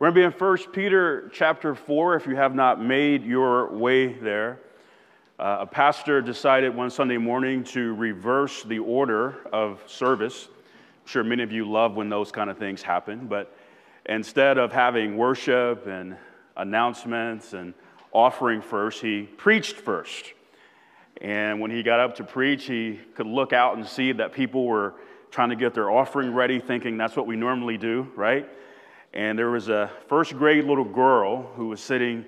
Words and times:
We're 0.00 0.10
going 0.12 0.30
to 0.30 0.30
be 0.30 0.34
in 0.34 0.48
1 0.48 0.72
Peter 0.72 1.28
chapter 1.30 1.74
4 1.74 2.16
if 2.16 2.26
you 2.26 2.34
have 2.34 2.54
not 2.54 2.82
made 2.82 3.22
your 3.22 3.70
way 3.70 4.14
there. 4.14 4.58
Uh, 5.38 5.58
a 5.60 5.66
pastor 5.66 6.22
decided 6.22 6.74
one 6.74 6.88
Sunday 6.88 7.18
morning 7.18 7.62
to 7.64 7.94
reverse 7.96 8.62
the 8.62 8.78
order 8.78 9.46
of 9.52 9.82
service. 9.86 10.48
I'm 10.48 11.06
sure 11.06 11.22
many 11.22 11.42
of 11.42 11.52
you 11.52 11.70
love 11.70 11.96
when 11.96 12.08
those 12.08 12.32
kind 12.32 12.48
of 12.48 12.56
things 12.56 12.80
happen, 12.80 13.26
but 13.26 13.54
instead 14.06 14.56
of 14.56 14.72
having 14.72 15.18
worship 15.18 15.86
and 15.86 16.16
announcements 16.56 17.52
and 17.52 17.74
offering 18.10 18.62
first, 18.62 19.02
he 19.02 19.24
preached 19.24 19.76
first. 19.76 20.32
And 21.20 21.60
when 21.60 21.70
he 21.70 21.82
got 21.82 22.00
up 22.00 22.14
to 22.14 22.24
preach, 22.24 22.64
he 22.64 23.00
could 23.16 23.26
look 23.26 23.52
out 23.52 23.76
and 23.76 23.86
see 23.86 24.12
that 24.12 24.32
people 24.32 24.64
were 24.64 24.94
trying 25.30 25.50
to 25.50 25.56
get 25.56 25.74
their 25.74 25.90
offering 25.90 26.32
ready, 26.32 26.58
thinking 26.58 26.96
that's 26.96 27.16
what 27.16 27.26
we 27.26 27.36
normally 27.36 27.76
do, 27.76 28.10
right? 28.16 28.48
And 29.12 29.38
there 29.38 29.50
was 29.50 29.68
a 29.68 29.90
first 30.08 30.36
grade 30.36 30.64
little 30.64 30.84
girl 30.84 31.42
who 31.54 31.68
was 31.68 31.80
sitting 31.80 32.24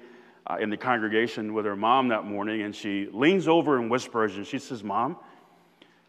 uh, 0.47 0.57
in 0.61 0.71
the 0.71 0.77
congregation 0.77 1.55
with 1.55 1.65
her 1.65 1.77
mom 1.77 2.09
that 2.09 2.25
morning, 2.25 2.63
and 2.63 2.75
she 2.75 3.09
leans 3.13 3.47
over 3.47 3.79
and 3.79 3.89
whispers, 3.91 4.37
and 4.37 4.45
she 4.47 4.59
says, 4.59 4.83
Mom, 4.83 5.17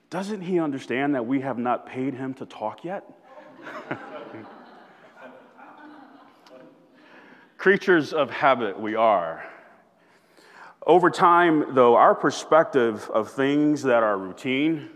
doesn't 0.09 0.41
he 0.41 0.59
understand 0.59 1.16
that 1.16 1.26
we 1.26 1.41
have 1.41 1.58
not 1.58 1.86
paid 1.86 2.14
him 2.14 2.34
to 2.36 2.45
talk 2.45 2.84
yet? 2.84 3.04
Creatures 7.58 8.14
of 8.14 8.30
habit, 8.30 8.80
we 8.80 8.95
are. 8.95 9.45
Over 10.86 11.09
time, 11.09 11.73
though, 11.76 11.95
our 11.95 12.14
perspective 12.14 13.09
of 13.14 13.31
things 13.31 13.84
that 13.84 14.03
are 14.03 14.17
routine 14.17 14.90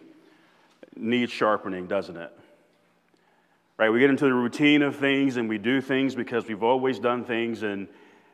needs 0.95 1.31
sharpening, 1.31 1.87
doesn't 1.87 2.17
it? 2.17 2.36
Right? 3.77 3.89
We 3.89 3.99
get 3.99 4.09
into 4.09 4.25
the 4.25 4.33
routine 4.33 4.81
of 4.81 4.95
things 4.95 5.37
and 5.37 5.47
we 5.47 5.59
do 5.59 5.81
things 5.81 6.15
because 6.15 6.47
we've 6.47 6.63
always 6.63 6.97
done 6.97 7.23
things 7.23 7.61
and, 7.61 7.87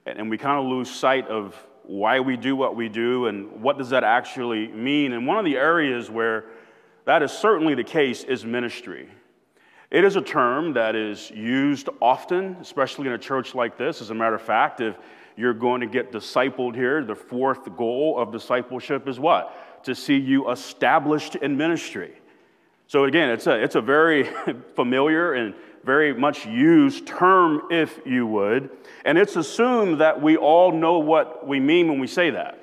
and 0.06 0.30
we 0.30 0.38
kind 0.38 0.58
of 0.58 0.66
lose 0.72 0.90
sight 0.90 1.28
of 1.28 1.56
why 1.84 2.22
we 2.22 2.38
do 2.38 2.56
what 2.56 2.78
we 2.78 2.88
do 2.88 3.26
and 3.26 3.62
what 3.62 3.78
does 3.78 3.90
that 3.90 4.06
actually 4.06 4.70
mean. 4.70 5.12
And 5.12 5.28
one 5.28 5.38
of 5.38 5.44
the 5.44 5.58
areas 5.58 6.10
where 6.10 6.46
that 7.04 7.22
is 7.22 7.32
certainly 7.32 7.76
the 7.76 7.84
case 7.84 8.24
is 8.24 8.46
ministry. 8.46 9.10
It 9.92 10.06
is 10.06 10.16
a 10.16 10.22
term 10.22 10.74
that 10.74 10.96
is 10.96 11.30
used 11.30 11.90
often, 12.02 12.56
especially 12.62 13.08
in 13.08 13.14
a 13.14 13.18
church 13.18 13.54
like 13.54 13.78
this. 13.78 14.02
As 14.02 14.10
a 14.10 14.16
matter 14.16 14.36
of 14.36 14.42
fact, 14.42 14.80
if 14.80 14.96
you're 15.36 15.54
going 15.54 15.82
to 15.82 15.88
get 15.88 16.12
discipled 16.12 16.74
here, 16.74 17.04
the 17.04 17.16
fourth 17.16 17.76
goal 17.76 18.18
of 18.18 18.32
discipleship 18.32 19.10
is 19.10 19.20
what? 19.20 19.84
To 19.84 19.94
see 19.94 20.18
you 20.18 20.50
established 20.50 21.36
in 21.36 21.58
ministry. 21.58 22.14
So 22.88 23.06
again, 23.06 23.30
it's 23.30 23.48
a, 23.48 23.62
it's 23.62 23.76
a 23.76 23.82
very 23.82 24.30
familiar 24.76 25.34
and 25.34 25.54
very 25.84 26.14
much 26.14 26.46
used 26.46 27.06
term, 27.06 27.64
if 27.70 28.00
you 28.06 28.26
would. 28.26 28.70
And 29.06 29.18
it's 29.18 29.36
assumed 29.36 30.00
that 30.00 30.22
we 30.22 30.38
all 30.38 30.72
know 30.72 31.00
what 31.00 31.46
we 31.46 31.60
mean 31.60 31.88
when 31.88 32.00
we 32.00 32.08
say 32.08 32.30
that. 32.32 32.60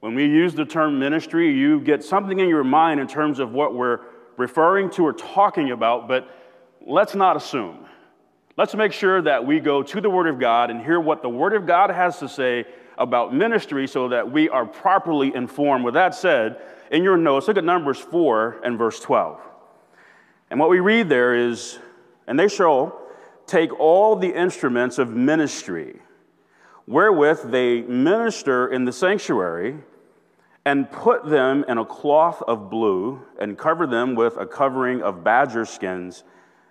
When 0.00 0.14
we 0.14 0.24
use 0.24 0.54
the 0.54 0.64
term 0.64 0.98
ministry, 0.98 1.52
you 1.52 1.80
get 1.80 2.04
something 2.04 2.38
in 2.38 2.48
your 2.48 2.64
mind 2.64 3.00
in 3.00 3.06
terms 3.06 3.38
of 3.38 3.52
what 3.52 3.74
we're 3.74 4.00
referring 4.36 4.90
to 4.90 5.04
or 5.04 5.12
talking 5.12 5.72
about, 5.72 6.06
but 6.08 6.28
let's 6.86 7.14
not 7.14 7.36
assume. 7.36 7.84
Let's 8.56 8.74
make 8.74 8.92
sure 8.92 9.22
that 9.22 9.44
we 9.44 9.60
go 9.60 9.82
to 9.82 10.00
the 10.00 10.10
Word 10.10 10.28
of 10.28 10.40
God 10.40 10.70
and 10.70 10.80
hear 10.80 11.00
what 11.00 11.22
the 11.22 11.28
Word 11.28 11.52
of 11.52 11.66
God 11.66 11.90
has 11.90 12.18
to 12.18 12.28
say 12.28 12.64
about 12.96 13.34
ministry 13.34 13.86
so 13.86 14.08
that 14.08 14.30
we 14.30 14.48
are 14.48 14.66
properly 14.66 15.32
informed. 15.34 15.84
With 15.84 15.94
that 15.94 16.14
said, 16.14 16.60
in 16.90 17.04
your 17.04 17.16
notes, 17.16 17.46
look 17.46 17.56
at 17.56 17.64
Numbers 17.64 17.98
4 17.98 18.62
and 18.64 18.78
verse 18.78 18.98
12. 19.00 19.40
And 20.50 20.58
what 20.58 20.70
we 20.70 20.80
read 20.80 21.08
there 21.08 21.34
is, 21.34 21.78
and 22.26 22.38
they 22.38 22.48
shall 22.48 23.00
take 23.46 23.78
all 23.78 24.16
the 24.16 24.34
instruments 24.34 24.98
of 24.98 25.10
ministry, 25.10 26.00
wherewith 26.86 27.50
they 27.50 27.82
minister 27.82 28.68
in 28.68 28.84
the 28.84 28.92
sanctuary, 28.92 29.76
and 30.64 30.90
put 30.90 31.24
them 31.24 31.64
in 31.68 31.78
a 31.78 31.84
cloth 31.84 32.42
of 32.46 32.68
blue, 32.70 33.22
and 33.38 33.56
cover 33.56 33.86
them 33.86 34.14
with 34.14 34.36
a 34.36 34.46
covering 34.46 35.02
of 35.02 35.24
badger 35.24 35.64
skins, 35.64 36.24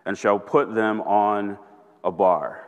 and 0.05 0.17
shall 0.17 0.39
put 0.39 0.73
them 0.73 1.01
on 1.01 1.57
a 2.03 2.11
bar. 2.11 2.66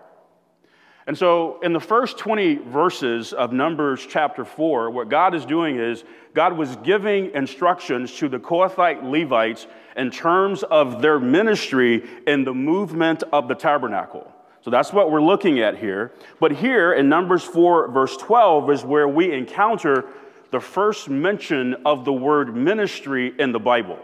And 1.09 1.17
so, 1.17 1.59
in 1.63 1.73
the 1.73 1.79
first 1.79 2.19
20 2.19 2.57
verses 2.57 3.33
of 3.33 3.51
Numbers 3.51 4.05
chapter 4.07 4.45
4, 4.45 4.91
what 4.91 5.09
God 5.09 5.33
is 5.33 5.43
doing 5.43 5.79
is 5.79 6.03
God 6.35 6.55
was 6.55 6.75
giving 6.83 7.31
instructions 7.33 8.15
to 8.17 8.29
the 8.29 8.37
Kohathite 8.37 9.01
Levites 9.01 9.65
in 9.97 10.11
terms 10.11 10.61
of 10.61 11.01
their 11.01 11.19
ministry 11.19 12.07
in 12.27 12.43
the 12.43 12.53
movement 12.53 13.23
of 13.33 13.47
the 13.47 13.55
tabernacle. 13.55 14.31
So 14.61 14.69
that's 14.69 14.93
what 14.93 15.09
we're 15.09 15.23
looking 15.23 15.61
at 15.61 15.79
here. 15.79 16.11
But 16.39 16.51
here 16.51 16.93
in 16.93 17.09
Numbers 17.09 17.43
4, 17.43 17.87
verse 17.87 18.15
12, 18.15 18.69
is 18.69 18.83
where 18.83 19.07
we 19.07 19.33
encounter 19.33 20.05
the 20.51 20.59
first 20.59 21.09
mention 21.09 21.73
of 21.87 22.05
the 22.05 22.13
word 22.13 22.55
ministry 22.55 23.33
in 23.39 23.51
the 23.51 23.59
Bible. 23.59 23.97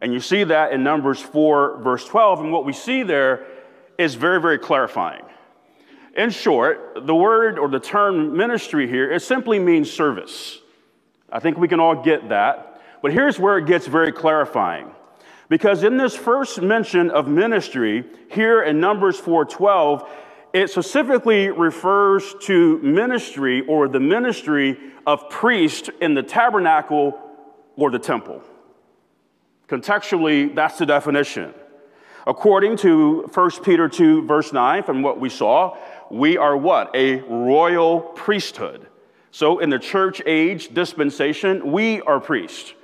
And 0.00 0.14
you 0.14 0.20
see 0.20 0.44
that 0.44 0.72
in 0.72 0.82
Numbers 0.82 1.20
4, 1.20 1.82
verse 1.82 2.06
12. 2.06 2.40
And 2.40 2.52
what 2.52 2.64
we 2.64 2.72
see 2.72 3.02
there 3.02 3.44
is 3.98 4.14
very, 4.14 4.40
very 4.40 4.58
clarifying. 4.58 5.24
In 6.18 6.30
short, 6.30 7.06
the 7.06 7.14
word 7.14 7.60
or 7.60 7.68
the 7.68 7.78
term 7.78 8.36
ministry 8.36 8.88
here, 8.88 9.08
it 9.08 9.22
simply 9.22 9.60
means 9.60 9.88
service. 9.88 10.58
I 11.30 11.38
think 11.38 11.58
we 11.58 11.68
can 11.68 11.78
all 11.78 12.02
get 12.02 12.30
that. 12.30 12.82
But 13.00 13.12
here's 13.12 13.38
where 13.38 13.56
it 13.56 13.66
gets 13.66 13.86
very 13.86 14.10
clarifying. 14.10 14.90
Because 15.48 15.84
in 15.84 15.96
this 15.96 16.16
first 16.16 16.60
mention 16.60 17.10
of 17.10 17.28
ministry, 17.28 18.04
here 18.32 18.60
in 18.60 18.80
Numbers 18.80 19.20
4:12, 19.20 20.08
it 20.52 20.70
specifically 20.70 21.50
refers 21.50 22.34
to 22.40 22.78
ministry 22.78 23.64
or 23.68 23.86
the 23.86 24.00
ministry 24.00 24.76
of 25.06 25.30
priest 25.30 25.88
in 26.00 26.14
the 26.14 26.24
tabernacle 26.24 27.16
or 27.76 27.92
the 27.92 27.98
temple. 28.00 28.42
Contextually, 29.68 30.52
that's 30.52 30.78
the 30.78 30.86
definition. 30.86 31.54
According 32.26 32.76
to 32.78 33.22
1 33.32 33.62
Peter 33.62 33.88
2, 33.88 34.26
verse 34.26 34.52
9, 34.52 34.82
from 34.82 35.02
what 35.02 35.18
we 35.18 35.30
saw, 35.30 35.76
we 36.10 36.36
are 36.36 36.56
what? 36.56 36.94
A 36.94 37.20
royal 37.20 38.00
priesthood. 38.00 38.86
So 39.30 39.58
in 39.58 39.70
the 39.70 39.78
church 39.78 40.22
age 40.26 40.74
dispensation, 40.74 41.72
we 41.72 42.00
are 42.02 42.20
priests. 42.20 42.74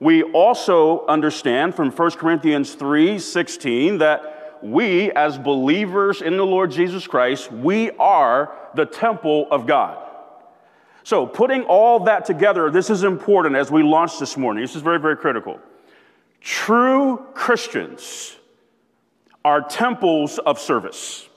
We 0.00 0.22
also 0.22 1.06
understand 1.06 1.74
from 1.74 1.90
1 1.90 2.10
Corinthians 2.12 2.74
3 2.74 3.18
16 3.18 3.98
that 3.98 4.58
we, 4.62 5.10
as 5.12 5.38
believers 5.38 6.22
in 6.22 6.36
the 6.36 6.46
Lord 6.46 6.70
Jesus 6.70 7.06
Christ, 7.06 7.52
we 7.52 7.90
are 7.92 8.54
the 8.74 8.86
temple 8.86 9.46
of 9.50 9.66
God. 9.66 9.98
So, 11.04 11.26
putting 11.26 11.64
all 11.64 12.00
that 12.04 12.24
together, 12.24 12.70
this 12.70 12.88
is 12.88 13.04
important 13.04 13.56
as 13.56 13.70
we 13.70 13.82
launch 13.82 14.18
this 14.18 14.38
morning. 14.38 14.62
This 14.62 14.74
is 14.74 14.80
very, 14.80 14.98
very 14.98 15.16
critical. 15.16 15.60
True 16.40 17.26
Christians 17.34 18.36
are 19.44 19.60
temples 19.60 20.38
of 20.38 20.58
service. 20.58 21.28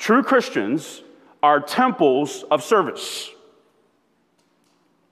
True 0.00 0.22
Christians 0.22 1.02
are 1.42 1.60
temples 1.60 2.42
of 2.50 2.64
service. 2.64 3.28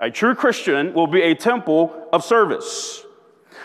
A 0.00 0.10
true 0.10 0.34
Christian 0.34 0.94
will 0.94 1.06
be 1.06 1.21
a 1.21 1.34
temple 1.34 2.09
of 2.10 2.25
service. 2.25 3.04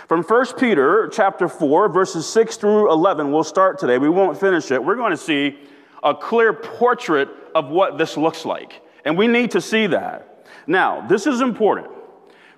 From 0.09 0.21
1 0.21 0.45
Peter 0.59 1.07
chapter 1.07 1.47
4 1.47 1.87
verses 1.87 2.27
6 2.27 2.57
through 2.57 2.91
11 2.91 3.31
we'll 3.31 3.45
start 3.45 3.79
today. 3.79 3.97
We 3.97 4.09
won't 4.09 4.37
finish 4.37 4.69
it. 4.69 4.83
We're 4.83 4.97
going 4.97 5.11
to 5.11 5.17
see 5.17 5.57
a 6.03 6.13
clear 6.13 6.51
portrait 6.51 7.29
of 7.55 7.69
what 7.69 7.97
this 7.97 8.17
looks 8.17 8.43
like. 8.43 8.81
And 9.05 9.17
we 9.17 9.27
need 9.27 9.51
to 9.51 9.61
see 9.61 9.87
that. 9.87 10.45
Now, 10.67 11.07
this 11.07 11.25
is 11.25 11.39
important 11.39 11.87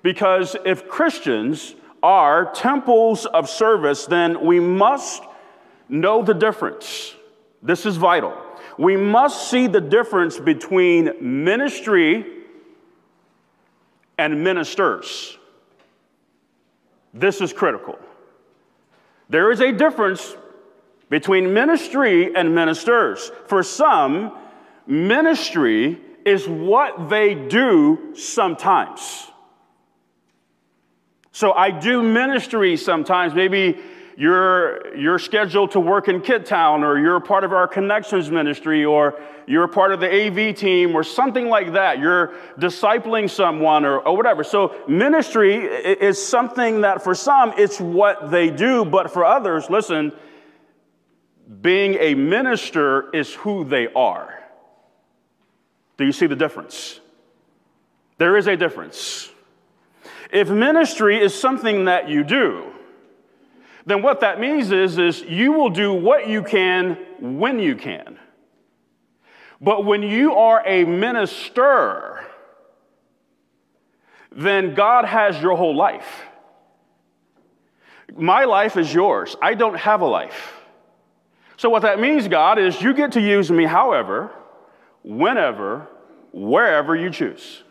because 0.02 0.56
if 0.66 0.90
Christians 0.90 1.76
are 2.02 2.52
temples 2.52 3.28
of 3.28 3.48
service, 3.48 4.08
then 4.08 4.44
we 4.44 4.60
must 4.60 5.22
know 5.88 6.24
the 6.24 6.34
difference. 6.34 7.14
This 7.62 7.86
is 7.86 7.98
vital. 7.98 8.45
We 8.78 8.98
must 8.98 9.50
see 9.50 9.68
the 9.68 9.82
difference 9.82 10.40
between 10.40 11.44
ministry 11.44 12.26
and 14.18 14.44
ministers. 14.44 15.38
This 17.14 17.42
is 17.42 17.54
critical. 17.54 17.98
There 19.30 19.52
is 19.52 19.62
a 19.62 19.72
difference 19.72 20.36
between 21.10 21.54
ministry 21.54 22.36
and 22.36 22.54
ministers. 22.54 23.32
For 23.48 23.64
some, 23.64 24.38
ministry 24.86 26.02
is 26.26 26.48
what 26.48 27.10
they 27.10 27.36
do 27.36 28.14
sometimes. 28.16 29.32
So 31.32 31.54
I 31.54 31.72
do 31.72 32.02
ministry 32.02 32.78
sometimes. 32.78 33.34
Maybe 33.34 33.78
you're, 34.18 34.96
you're 34.96 35.20
scheduled 35.20 35.72
to 35.72 35.80
work 35.80 36.08
in 36.08 36.22
Kid 36.22 36.46
Town, 36.46 36.84
or 36.84 36.98
you're 36.98 37.20
part 37.20 37.44
of 37.44 37.52
our 37.52 37.68
connections 37.68 38.32
ministry, 38.32 38.86
or 38.86 39.20
you're 39.46 39.68
part 39.68 39.92
of 39.92 40.00
the 40.00 40.10
AV 40.10 40.56
team, 40.56 40.96
or 40.96 41.04
something 41.04 41.50
like 41.50 41.74
that. 41.74 42.00
You're 42.00 42.34
discipling 42.58 43.30
someone, 43.30 43.84
or, 43.84 44.00
or 44.00 44.16
whatever. 44.16 44.44
So, 44.44 44.74
ministry 44.88 45.56
is 45.56 46.26
something 46.26 46.82
that 46.82 47.04
for 47.04 47.14
some, 47.14 47.54
it's 47.58 47.80
what 47.80 48.32
they 48.32 48.50
do, 48.50 48.86
but 48.86 49.12
for 49.12 49.26
others, 49.26 49.70
listen, 49.70 50.14
being 51.62 51.96
a 51.96 52.16
minister 52.16 53.10
is 53.12 53.34
who 53.34 53.66
they 53.66 53.88
are. 53.94 54.42
Do 55.98 56.06
you 56.06 56.14
see 56.14 56.28
the 56.28 56.36
difference? 56.36 57.02
There 58.18 58.38
is 58.38 58.48
a 58.48 58.56
difference. 58.56 59.30
If 60.32 60.50
ministry 60.50 61.20
is 61.20 61.34
something 61.34 61.86
that 61.86 62.10
you 62.10 62.24
do, 62.24 62.72
then 63.86 64.02
what 64.02 64.22
that 64.22 64.40
means 64.40 64.72
is, 64.72 64.98
is 64.98 65.22
you 65.22 65.52
will 65.52 65.70
do 65.70 65.94
what 65.94 66.28
you 66.28 66.42
can 66.42 66.98
when 67.20 67.60
you 67.60 67.76
can. 67.76 68.18
But 69.62 69.86
when 69.86 70.02
you 70.02 70.34
are 70.34 70.64
a 70.66 70.84
minister, 70.84 72.26
then 74.32 74.74
God 74.74 75.06
has 75.06 75.42
your 75.42 75.56
whole 75.56 75.76
life. 75.76 76.24
My 78.16 78.46
life 78.46 78.78
is 78.78 78.94
yours. 78.94 79.36
I 79.42 79.54
don't 79.54 79.78
have 79.78 80.02
a 80.02 80.06
life. 80.06 80.54
So, 81.58 81.70
what 81.70 81.84
that 81.84 82.00
means, 82.00 82.28
God, 82.28 82.60
is 82.60 82.82
you 82.82 82.94
get 82.94 83.14
to 83.14 83.22
use 83.22 83.50
me 83.50 83.66
however, 83.66 84.32
whenever, 85.04 85.88
wherever 86.34 86.96
you 86.96 87.10
choose. 87.10 87.64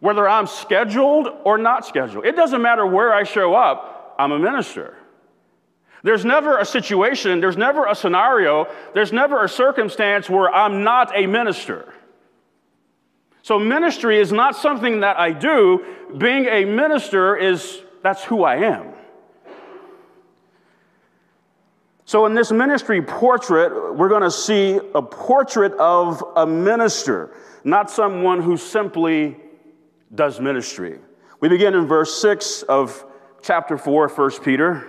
Whether 0.00 0.28
I'm 0.28 0.48
scheduled 0.48 1.28
or 1.44 1.56
not 1.56 1.86
scheduled, 1.86 2.26
it 2.26 2.34
doesn't 2.34 2.60
matter 2.60 2.84
where 2.84 3.14
I 3.14 3.22
show 3.22 3.54
up, 3.54 3.91
I'm 4.22 4.30
a 4.30 4.38
minister. 4.38 4.96
There's 6.04 6.24
never 6.24 6.58
a 6.58 6.64
situation, 6.64 7.40
there's 7.40 7.56
never 7.56 7.86
a 7.86 7.94
scenario, 7.94 8.68
there's 8.94 9.12
never 9.12 9.42
a 9.42 9.48
circumstance 9.48 10.30
where 10.30 10.48
I'm 10.52 10.84
not 10.84 11.10
a 11.16 11.26
minister. 11.26 11.92
So, 13.42 13.58
ministry 13.58 14.20
is 14.20 14.30
not 14.30 14.54
something 14.54 15.00
that 15.00 15.18
I 15.18 15.32
do. 15.32 15.84
Being 16.16 16.46
a 16.46 16.64
minister 16.64 17.36
is 17.36 17.82
that's 18.00 18.22
who 18.22 18.44
I 18.44 18.58
am. 18.58 18.92
So, 22.04 22.26
in 22.26 22.34
this 22.34 22.52
ministry 22.52 23.02
portrait, 23.02 23.96
we're 23.96 24.08
going 24.08 24.22
to 24.22 24.30
see 24.30 24.78
a 24.94 25.02
portrait 25.02 25.72
of 25.74 26.22
a 26.36 26.46
minister, 26.46 27.34
not 27.64 27.90
someone 27.90 28.40
who 28.40 28.56
simply 28.56 29.36
does 30.14 30.38
ministry. 30.38 31.00
We 31.40 31.48
begin 31.48 31.74
in 31.74 31.88
verse 31.88 32.20
6 32.22 32.62
of 32.62 33.04
chapter 33.42 33.76
4, 33.76 34.08
1 34.08 34.30
Peter. 34.42 34.86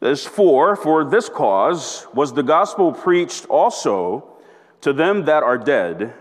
This 0.00 0.26
4 0.26 0.76
For 0.76 1.04
this 1.04 1.28
cause 1.28 2.06
was 2.14 2.32
the 2.32 2.42
gospel 2.42 2.92
preached 2.92 3.46
also 3.46 4.36
to 4.80 4.92
them 4.92 5.26
that 5.26 5.42
are 5.42 5.58
dead, 5.58 6.14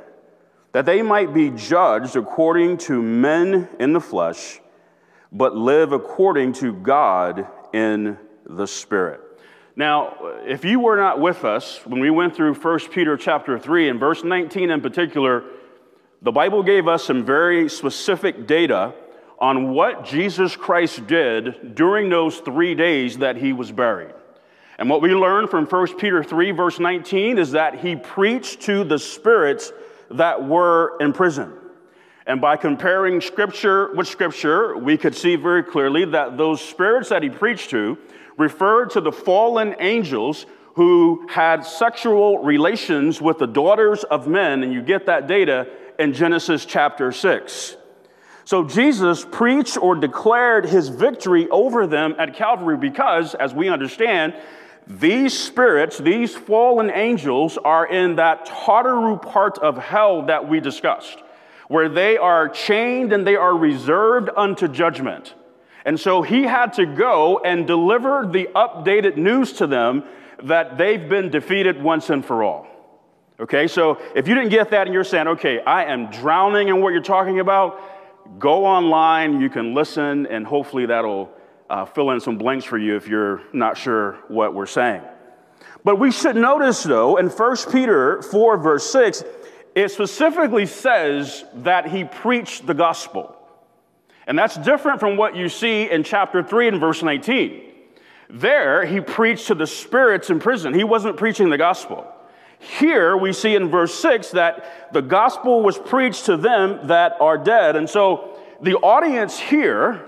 that 0.74 0.86
they 0.86 1.02
might 1.02 1.34
be 1.34 1.50
judged 1.50 2.16
according 2.16 2.78
to 2.78 3.02
men 3.02 3.70
in 3.80 3.94
the 3.94 4.02
flesh, 4.02 4.60
but 5.32 5.56
live 5.56 5.92
according 5.92 6.54
to 6.54 6.74
God 6.74 7.48
in 7.74 8.18
the 8.46 8.68
Spirit. 8.68 9.22
Now, 9.76 10.16
if 10.46 10.64
you 10.64 10.80
were 10.80 10.98
not 10.98 11.20
with 11.20 11.46
us 11.46 11.80
when 11.86 12.00
we 12.00 12.12
went 12.12 12.36
through 12.36 12.54
1 12.54 12.80
Peter 12.92 13.18
chapter 13.18 13.58
3 13.58 13.90
and 13.90 14.00
verse 14.00 14.24
19 14.24 14.70
in 14.70 14.82
particular, 14.82 15.44
the 16.22 16.32
Bible 16.32 16.64
gave 16.64 16.88
us 16.88 17.04
some 17.04 17.26
very 17.26 17.68
specific 17.70 18.46
data 18.46 18.94
on 19.44 19.74
what 19.74 20.06
Jesus 20.06 20.56
Christ 20.56 21.06
did 21.06 21.76
during 21.76 22.08
those 22.08 22.38
three 22.38 22.76
days 22.76 23.18
that 23.18 23.36
he 23.36 23.52
was 23.52 23.74
buried. 23.74 24.14
And 24.78 24.90
what 24.90 25.02
we 25.02 25.14
learn 25.14 25.50
from 25.50 25.66
1 25.66 25.98
Peter 25.98 26.24
3, 26.24 26.52
verse 26.52 26.80
19, 26.80 27.38
is 27.38 27.52
that 27.52 27.80
he 27.80 27.98
preached 27.98 28.62
to 28.62 28.86
the 28.86 28.98
spirits 28.98 29.74
that 30.12 30.48
were 30.48 30.96
in 31.02 31.12
prison. 31.12 31.52
And 32.26 32.40
by 32.40 32.56
comparing 32.56 33.20
scripture 33.20 33.94
with 33.94 34.08
scripture, 34.08 34.78
we 34.78 34.98
could 34.98 35.14
see 35.14 35.36
very 35.36 35.62
clearly 35.62 36.06
that 36.06 36.38
those 36.38 36.62
spirits 36.62 37.10
that 37.10 37.22
he 37.22 37.30
preached 37.30 37.70
to 37.72 37.98
referred 38.38 38.92
to 38.92 39.02
the 39.02 39.12
fallen 39.12 39.76
angels 39.80 40.46
who 40.76 41.28
had 41.30 41.66
sexual 41.66 42.38
relations 42.40 43.22
with 43.22 43.40
the 43.40 43.48
daughters 43.48 44.06
of 44.06 44.26
men, 44.26 44.64
and 44.64 44.72
you 44.72 44.82
get 44.82 45.08
that 45.08 45.28
data 45.28 45.68
in 46.00 46.14
Genesis 46.14 46.64
chapter 46.64 47.12
6. 47.12 47.76
So 48.46 48.66
Jesus 48.66 49.26
preached 49.26 49.78
or 49.78 49.96
declared 49.96 50.66
his 50.66 50.90
victory 50.90 51.48
over 51.50 51.88
them 51.88 52.16
at 52.18 52.36
Calvary 52.36 52.78
because, 52.78 53.36
as 53.36 53.54
we 53.54 53.70
understand, 53.70 54.34
these 54.86 55.38
spirits, 55.38 55.98
these 55.98 56.36
fallen 56.36 56.90
angels, 56.90 57.58
are 57.58 57.86
in 57.86 58.18
that 58.18 58.46
Tartarus 58.46 59.20
part 59.22 59.58
of 59.60 59.78
hell 59.78 60.24
that 60.24 60.50
we 60.50 60.60
discussed, 60.60 61.20
where 61.70 61.88
they 61.88 62.18
are 62.18 62.50
chained 62.50 63.14
and 63.14 63.26
they 63.26 63.38
are 63.38 63.56
reserved 63.56 64.30
unto 64.36 64.68
judgment. 64.68 65.36
And 65.86 66.00
so 66.00 66.22
he 66.22 66.44
had 66.44 66.74
to 66.74 66.86
go 66.86 67.40
and 67.40 67.66
deliver 67.66 68.28
the 68.30 68.50
updated 68.56 69.16
news 69.16 69.54
to 69.54 69.68
them 69.68 70.04
that 70.44 70.78
they've 70.78 71.08
been 71.08 71.30
defeated 71.30 71.82
once 71.82 72.10
and 72.10 72.26
for 72.26 72.44
all. 72.44 72.68
Okay, 73.40 73.68
so 73.68 74.00
if 74.16 74.28
you 74.28 74.36
didn't 74.36 74.52
get 74.52 74.70
that 74.72 74.88
and 74.88 74.94
you're 74.94 75.04
saying, 75.04 75.28
okay, 75.28 75.60
I 75.62 75.86
am 75.86 76.12
drowning 76.12 76.68
in 76.68 76.82
what 76.82 76.94
you're 76.94 77.02
talking 77.02 77.40
about, 77.40 77.82
go 78.40 78.66
online, 78.66 79.40
you 79.40 79.50
can 79.50 79.74
listen, 79.74 80.26
and 80.28 80.46
hopefully 80.46 80.86
that'll 80.86 81.32
uh, 81.70 81.86
fill 81.86 82.12
in 82.12 82.20
some 82.20 82.38
blanks 82.38 82.66
for 82.66 82.78
you 82.78 82.96
if 82.96 83.08
you're 83.08 83.42
not 83.54 83.78
sure 83.78 84.18
what 84.28 84.54
we're 84.54 84.66
saying. 84.66 85.02
But 85.84 86.00
we 86.00 86.12
should 86.12 86.36
notice, 86.36 86.84
though, 86.84 87.18
in 87.18 87.30
1 87.30 87.58
Peter 87.72 88.22
4, 88.22 88.58
verse 88.58 88.90
6, 88.92 89.24
it 89.76 89.92
specifically 89.92 90.66
says 90.66 91.44
that 91.56 91.90
he 91.90 92.04
preached 92.04 92.66
the 92.66 92.74
gospel. 92.74 93.36
And 94.28 94.38
that's 94.38 94.56
different 94.58 95.00
from 95.00 95.18
what 95.18 95.36
you 95.36 95.50
see 95.50 95.90
in 95.90 96.04
chapter 96.04 96.44
3 96.44 96.70
and 96.70 96.80
verse 96.80 97.04
19. 97.04 97.72
There, 98.30 98.86
he 98.86 99.02
preached 99.02 99.48
to 99.48 99.56
the 99.56 99.68
spirits 99.68 100.30
in 100.30 100.40
prison. 100.40 100.74
He 100.74 100.84
wasn't 100.84 101.18
preaching 101.18 101.50
the 101.50 101.58
gospel. 101.58 102.08
Here, 102.64 103.18
we 103.18 103.34
see 103.34 103.56
in 103.56 103.70
verse 103.70 103.94
6 103.96 104.32
that 104.32 104.94
the 104.94 105.02
gospel 105.02 105.62
was 105.62 105.78
preached 105.78 106.26
to 106.26 106.38
them 106.38 106.88
that 106.88 107.18
are 107.20 107.38
dead. 107.38 107.76
And 107.76 107.90
so 107.90 108.40
the 108.62 108.76
audience 108.76 109.38
here 109.38 110.06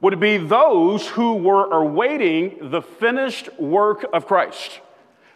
would 0.00 0.18
be 0.18 0.38
those 0.38 1.06
who 1.08 1.34
were 1.34 1.72
awaiting 1.72 2.70
the 2.70 2.82
finished 2.82 3.48
work 3.58 4.04
of 4.12 4.26
Christ. 4.26 4.80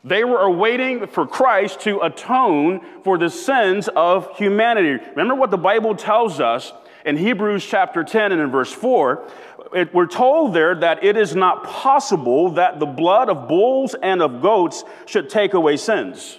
They 0.05 0.25
were 0.25 0.41
awaiting 0.41 1.07
for 1.07 1.27
Christ 1.27 1.81
to 1.83 2.01
atone 2.01 2.81
for 3.05 3.19
the 3.19 3.31
sins 3.31 3.89
of 3.95 4.37
humanity. 4.37 5.05
Remember 5.11 5.37
what 5.37 5.53
the 5.53 5.59
Bible 5.59 5.95
tells 5.95 6.41
us 6.41 6.73
in 7.05 7.17
Hebrews 7.17 7.65
chapter 7.65 8.05
10 8.05 8.33
and 8.33 8.41
in 8.41 8.51
verse 8.51 8.73
4, 8.73 9.29
it, 9.75 9.95
we're 9.95 10.07
told 10.07 10.55
there 10.55 10.75
that 10.75 11.03
it 11.05 11.17
is 11.17 11.35
not 11.35 11.65
possible 11.65 12.51
that 12.51 12.79
the 12.79 12.87
blood 12.87 13.29
of 13.29 13.49
bulls 13.49 13.95
and 14.03 14.23
of 14.23 14.43
goats 14.43 14.85
should 15.07 15.31
take 15.31 15.55
away 15.55 15.77
sins. 15.77 16.39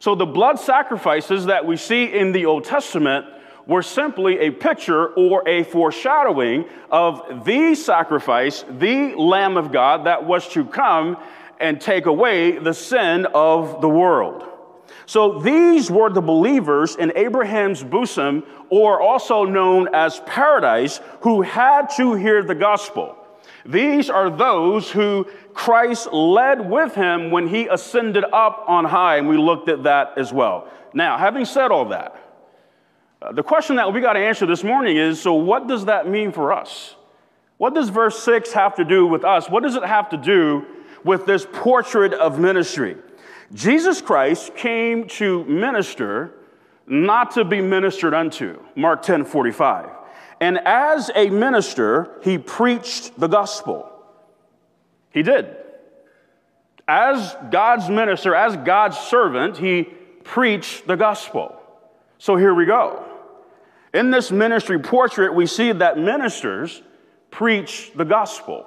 So 0.00 0.14
the 0.14 0.26
blood 0.26 0.58
sacrifices 0.58 1.46
that 1.46 1.66
we 1.66 1.76
see 1.76 2.04
in 2.04 2.32
the 2.32 2.46
Old 2.46 2.64
Testament 2.64 3.26
were 3.66 3.82
simply 3.82 4.38
a 4.38 4.50
picture 4.50 5.08
or 5.08 5.46
a 5.46 5.64
foreshadowing 5.64 6.64
of 6.90 7.44
the 7.44 7.74
sacrifice, 7.74 8.64
the 8.70 9.14
Lamb 9.14 9.56
of 9.56 9.72
God 9.72 10.06
that 10.06 10.24
was 10.24 10.48
to 10.50 10.64
come 10.64 11.18
and 11.60 11.80
take 11.80 12.06
away 12.06 12.58
the 12.58 12.72
sin 12.72 13.26
of 13.34 13.80
the 13.80 13.88
world. 13.88 14.44
So 15.08 15.38
these 15.38 15.90
were 15.90 16.10
the 16.10 16.20
believers 16.20 16.94
in 16.94 17.14
Abraham's 17.16 17.82
bosom, 17.82 18.44
or 18.68 19.00
also 19.00 19.44
known 19.44 19.88
as 19.94 20.20
paradise, 20.26 21.00
who 21.22 21.40
had 21.40 21.88
to 21.96 22.12
hear 22.12 22.42
the 22.42 22.54
gospel. 22.54 23.16
These 23.64 24.10
are 24.10 24.28
those 24.28 24.90
who 24.90 25.26
Christ 25.54 26.12
led 26.12 26.68
with 26.68 26.94
him 26.94 27.30
when 27.30 27.48
he 27.48 27.68
ascended 27.68 28.22
up 28.34 28.66
on 28.68 28.84
high, 28.84 29.16
and 29.16 29.26
we 29.26 29.38
looked 29.38 29.70
at 29.70 29.84
that 29.84 30.18
as 30.18 30.30
well. 30.30 30.70
Now, 30.92 31.16
having 31.16 31.46
said 31.46 31.70
all 31.70 31.86
that, 31.86 32.14
uh, 33.22 33.32
the 33.32 33.42
question 33.42 33.76
that 33.76 33.90
we 33.90 34.02
got 34.02 34.12
to 34.12 34.20
answer 34.20 34.44
this 34.44 34.62
morning 34.62 34.98
is 34.98 35.22
so, 35.22 35.32
what 35.32 35.66
does 35.66 35.86
that 35.86 36.06
mean 36.06 36.32
for 36.32 36.52
us? 36.52 36.96
What 37.56 37.74
does 37.74 37.88
verse 37.88 38.22
6 38.22 38.52
have 38.52 38.74
to 38.74 38.84
do 38.84 39.06
with 39.06 39.24
us? 39.24 39.48
What 39.48 39.62
does 39.62 39.74
it 39.74 39.84
have 39.84 40.10
to 40.10 40.18
do 40.18 40.66
with 41.02 41.24
this 41.24 41.46
portrait 41.50 42.12
of 42.12 42.38
ministry? 42.38 42.98
Jesus 43.52 44.02
Christ 44.02 44.54
came 44.56 45.08
to 45.08 45.44
minister, 45.44 46.34
not 46.86 47.32
to 47.32 47.44
be 47.44 47.60
ministered 47.60 48.14
unto. 48.14 48.62
Mark 48.76 49.02
10 49.02 49.24
45. 49.24 49.90
And 50.40 50.58
as 50.64 51.10
a 51.14 51.30
minister, 51.30 52.18
he 52.22 52.38
preached 52.38 53.18
the 53.18 53.26
gospel. 53.26 53.90
He 55.10 55.22
did. 55.22 55.56
As 56.86 57.36
God's 57.50 57.88
minister, 57.88 58.34
as 58.34 58.56
God's 58.56 58.96
servant, 58.96 59.56
he 59.56 59.84
preached 60.24 60.86
the 60.86 60.96
gospel. 60.96 61.60
So 62.18 62.36
here 62.36 62.54
we 62.54 62.66
go. 62.66 63.04
In 63.94 64.10
this 64.10 64.30
ministry 64.30 64.78
portrait, 64.78 65.34
we 65.34 65.46
see 65.46 65.72
that 65.72 65.98
ministers 65.98 66.82
preach 67.30 67.92
the 67.94 68.04
gospel. 68.04 68.66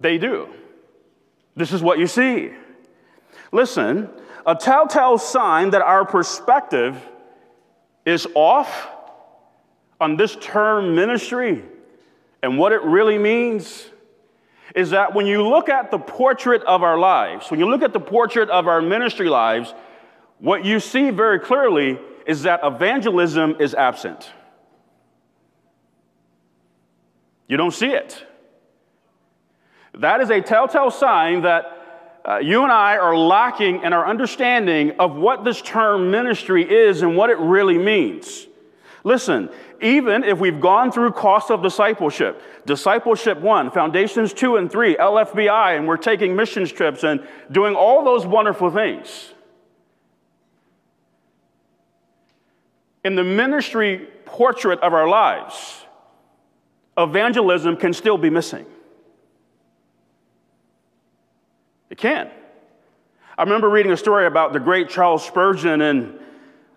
They 0.00 0.18
do. 0.18 0.48
This 1.56 1.72
is 1.72 1.82
what 1.82 1.98
you 1.98 2.06
see. 2.06 2.52
Listen, 3.50 4.10
a 4.44 4.54
telltale 4.54 5.18
sign 5.18 5.70
that 5.70 5.82
our 5.82 6.04
perspective 6.04 6.96
is 8.04 8.26
off 8.34 8.88
on 10.00 10.16
this 10.16 10.36
term 10.36 10.94
ministry 10.94 11.64
and 12.42 12.58
what 12.58 12.72
it 12.72 12.82
really 12.82 13.18
means 13.18 13.86
is 14.74 14.90
that 14.90 15.14
when 15.14 15.26
you 15.26 15.46
look 15.46 15.68
at 15.68 15.90
the 15.90 15.98
portrait 15.98 16.62
of 16.64 16.82
our 16.82 16.98
lives, 16.98 17.50
when 17.50 17.58
you 17.58 17.66
look 17.68 17.82
at 17.82 17.92
the 17.92 18.00
portrait 18.00 18.50
of 18.50 18.66
our 18.66 18.82
ministry 18.82 19.28
lives, 19.28 19.72
what 20.38 20.64
you 20.64 20.78
see 20.78 21.10
very 21.10 21.40
clearly 21.40 21.98
is 22.26 22.42
that 22.42 22.60
evangelism 22.62 23.56
is 23.58 23.74
absent. 23.74 24.30
You 27.48 27.56
don't 27.56 27.72
see 27.72 27.88
it. 27.88 28.25
That 29.96 30.20
is 30.20 30.30
a 30.30 30.40
telltale 30.40 30.90
sign 30.90 31.42
that 31.42 31.72
uh, 32.26 32.38
you 32.38 32.64
and 32.64 32.72
I 32.72 32.98
are 32.98 33.16
lacking 33.16 33.82
in 33.82 33.92
our 33.92 34.06
understanding 34.06 34.92
of 34.98 35.14
what 35.14 35.44
this 35.44 35.62
term 35.62 36.10
ministry 36.10 36.68
is 36.68 37.02
and 37.02 37.16
what 37.16 37.30
it 37.30 37.38
really 37.38 37.78
means. 37.78 38.46
Listen, 39.04 39.48
even 39.80 40.24
if 40.24 40.38
we've 40.38 40.60
gone 40.60 40.90
through 40.90 41.12
cost 41.12 41.50
of 41.50 41.62
discipleship, 41.62 42.42
discipleship 42.66 43.38
one, 43.38 43.70
foundations 43.70 44.32
two 44.32 44.56
and 44.56 44.70
three, 44.70 44.96
LFBI, 44.96 45.76
and 45.76 45.86
we're 45.86 45.96
taking 45.96 46.34
missions 46.34 46.72
trips 46.72 47.04
and 47.04 47.26
doing 47.52 47.74
all 47.74 48.04
those 48.04 48.26
wonderful 48.26 48.70
things. 48.70 49.32
In 53.04 53.14
the 53.14 53.24
ministry 53.24 54.08
portrait 54.24 54.80
of 54.80 54.92
our 54.92 55.08
lives, 55.08 55.84
evangelism 56.98 57.76
can 57.76 57.92
still 57.92 58.18
be 58.18 58.30
missing. 58.30 58.66
It 61.88 61.98
can. 61.98 62.30
I 63.38 63.44
remember 63.44 63.68
reading 63.68 63.92
a 63.92 63.96
story 63.96 64.26
about 64.26 64.52
the 64.52 64.58
great 64.58 64.88
Charles 64.88 65.24
Spurgeon, 65.24 65.82
and 65.82 66.18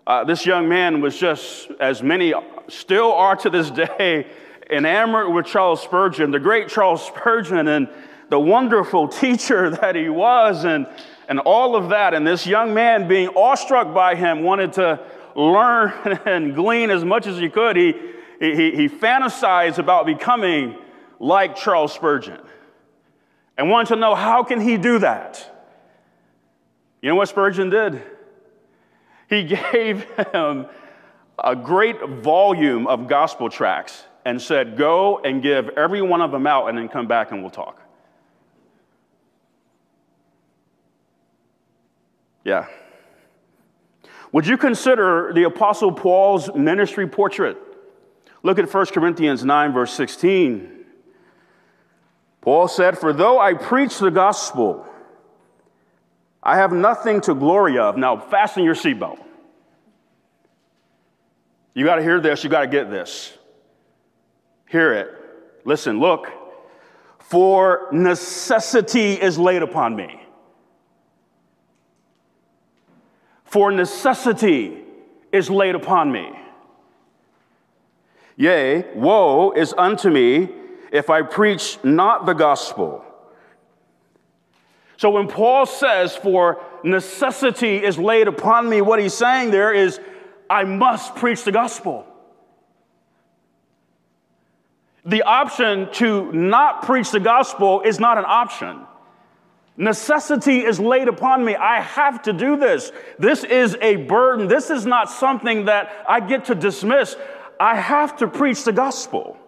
uh, 0.06 0.22
this 0.22 0.46
young 0.46 0.68
man 0.68 1.00
was 1.00 1.18
just, 1.18 1.68
as 1.80 2.00
many 2.00 2.32
still 2.68 3.12
are 3.12 3.34
to 3.36 3.50
this 3.50 3.70
day, 3.96 4.28
enamored 4.70 5.32
with 5.32 5.46
Charles 5.46 5.82
Spurgeon, 5.82 6.30
the 6.30 6.38
great 6.38 6.68
Charles 6.68 7.04
Spurgeon, 7.04 7.66
and 7.66 7.88
the 8.28 8.38
wonderful 8.38 9.08
teacher 9.22 9.70
that 9.70 9.96
he 9.96 10.08
was, 10.08 10.64
and, 10.64 10.86
and 11.28 11.40
all 11.40 11.74
of 11.74 11.88
that. 11.88 12.14
And 12.14 12.24
this 12.24 12.46
young 12.46 12.72
man, 12.72 13.08
being 13.08 13.28
awestruck 13.30 13.92
by 13.92 14.14
him, 14.14 14.44
wanted 14.44 14.74
to 14.74 15.04
learn 15.34 16.20
and 16.24 16.54
glean 16.54 16.90
as 16.90 17.04
much 17.04 17.26
as 17.26 17.36
he 17.36 17.48
could. 17.48 17.74
He, 17.74 17.94
he, 18.38 18.70
he 18.70 18.88
fantasized 18.88 19.78
about 19.78 20.06
becoming 20.06 20.76
like 21.18 21.56
Charles 21.56 21.92
Spurgeon 21.92 22.38
and 23.60 23.68
wanted 23.68 23.94
to 23.94 24.00
know 24.00 24.14
how 24.14 24.42
can 24.42 24.58
he 24.58 24.78
do 24.78 25.00
that? 25.00 25.46
You 27.02 27.10
know 27.10 27.14
what 27.14 27.28
Spurgeon 27.28 27.68
did? 27.68 28.00
He 29.28 29.44
gave 29.72 30.04
him 30.32 30.64
a 31.38 31.54
great 31.54 32.02
volume 32.02 32.86
of 32.86 33.06
gospel 33.06 33.50
tracts 33.50 34.04
and 34.24 34.40
said, 34.40 34.78
Go 34.78 35.18
and 35.18 35.42
give 35.42 35.68
every 35.76 36.00
one 36.00 36.22
of 36.22 36.30
them 36.30 36.46
out 36.46 36.68
and 36.68 36.78
then 36.78 36.88
come 36.88 37.06
back 37.06 37.32
and 37.32 37.42
we'll 37.42 37.50
talk. 37.50 37.82
Yeah. 42.44 42.66
Would 44.32 44.46
you 44.46 44.56
consider 44.56 45.32
the 45.34 45.42
Apostle 45.42 45.92
Paul's 45.92 46.50
ministry 46.54 47.06
portrait? 47.06 47.58
Look 48.42 48.58
at 48.58 48.72
1 48.72 48.86
Corinthians 48.86 49.44
9, 49.44 49.74
verse 49.74 49.92
16. 49.92 50.79
Paul 52.40 52.68
said, 52.68 52.98
For 52.98 53.12
though 53.12 53.38
I 53.38 53.54
preach 53.54 53.98
the 53.98 54.10
gospel, 54.10 54.86
I 56.42 56.56
have 56.56 56.72
nothing 56.72 57.20
to 57.22 57.34
glory 57.34 57.78
of. 57.78 57.96
Now, 57.96 58.18
fasten 58.18 58.64
your 58.64 58.74
seatbelt. 58.74 59.22
You 61.74 61.84
got 61.84 61.96
to 61.96 62.02
hear 62.02 62.20
this, 62.20 62.42
you 62.42 62.50
got 62.50 62.62
to 62.62 62.66
get 62.66 62.90
this. 62.90 63.36
Hear 64.66 64.92
it. 64.92 65.10
Listen, 65.64 66.00
look. 66.00 66.28
For 67.18 67.88
necessity 67.92 69.12
is 69.12 69.38
laid 69.38 69.62
upon 69.62 69.94
me. 69.94 70.20
For 73.44 73.70
necessity 73.70 74.82
is 75.32 75.50
laid 75.50 75.74
upon 75.74 76.10
me. 76.10 76.30
Yea, 78.36 78.86
woe 78.94 79.52
is 79.52 79.74
unto 79.76 80.08
me 80.08 80.48
if 80.92 81.10
I 81.10 81.22
preach 81.22 81.78
not 81.82 82.26
the 82.26 82.32
gospel. 82.32 83.04
So 84.96 85.10
when 85.10 85.28
Paul 85.28 85.64
says, 85.66 86.16
For 86.16 86.62
necessity 86.84 87.82
is 87.82 87.98
laid 87.98 88.28
upon 88.28 88.68
me, 88.68 88.82
what 88.82 89.00
he's 89.00 89.14
saying 89.14 89.50
there 89.50 89.72
is, 89.72 89.98
I 90.48 90.64
must 90.64 91.14
preach 91.14 91.44
the 91.44 91.52
gospel. 91.52 92.06
The 95.06 95.22
option 95.22 95.90
to 95.94 96.30
not 96.32 96.82
preach 96.82 97.10
the 97.10 97.20
gospel 97.20 97.80
is 97.80 97.98
not 97.98 98.18
an 98.18 98.24
option. 98.26 98.86
Necessity 99.76 100.58
is 100.58 100.78
laid 100.78 101.08
upon 101.08 101.42
me. 101.42 101.56
I 101.56 101.80
have 101.80 102.20
to 102.24 102.34
do 102.34 102.58
this. 102.58 102.92
This 103.18 103.44
is 103.44 103.78
a 103.80 103.96
burden. 103.96 104.46
This 104.46 104.68
is 104.68 104.84
not 104.84 105.10
something 105.10 105.64
that 105.64 106.04
I 106.06 106.20
get 106.20 106.44
to 106.46 106.54
dismiss. 106.54 107.16
I 107.58 107.76
have 107.76 108.18
to 108.18 108.28
preach 108.28 108.64
the 108.64 108.72
gospel. 108.72 109.38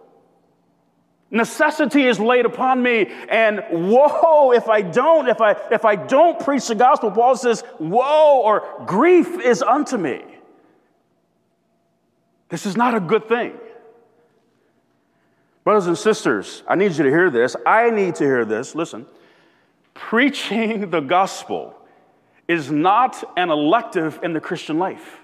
Necessity 1.33 2.03
is 2.03 2.19
laid 2.19 2.45
upon 2.45 2.83
me, 2.83 3.11
and 3.27 3.63
woe 3.71 4.51
if 4.51 4.69
I 4.69 4.83
don't, 4.83 5.27
if 5.27 5.41
I 5.41 5.53
if 5.71 5.83
I 5.83 5.95
don't 5.95 6.39
preach 6.39 6.67
the 6.67 6.75
gospel, 6.75 7.09
Paul 7.09 7.35
says, 7.35 7.63
woe 7.79 8.41
or 8.43 8.83
grief 8.85 9.39
is 9.39 9.63
unto 9.63 9.97
me. 9.97 10.23
This 12.49 12.67
is 12.67 12.77
not 12.77 12.93
a 12.93 12.99
good 12.99 13.27
thing. 13.27 13.57
Brothers 15.63 15.87
and 15.87 15.97
sisters, 15.97 16.61
I 16.67 16.75
need 16.75 16.91
you 16.91 17.03
to 17.03 17.09
hear 17.09 17.31
this. 17.31 17.55
I 17.65 17.89
need 17.89 18.13
to 18.15 18.23
hear 18.23 18.45
this. 18.45 18.75
Listen. 18.75 19.07
Preaching 19.95 20.91
the 20.91 20.99
gospel 20.99 21.75
is 22.47 22.69
not 22.69 23.23
an 23.37 23.49
elective 23.49 24.19
in 24.21 24.33
the 24.33 24.39
Christian 24.39 24.77
life. 24.77 25.21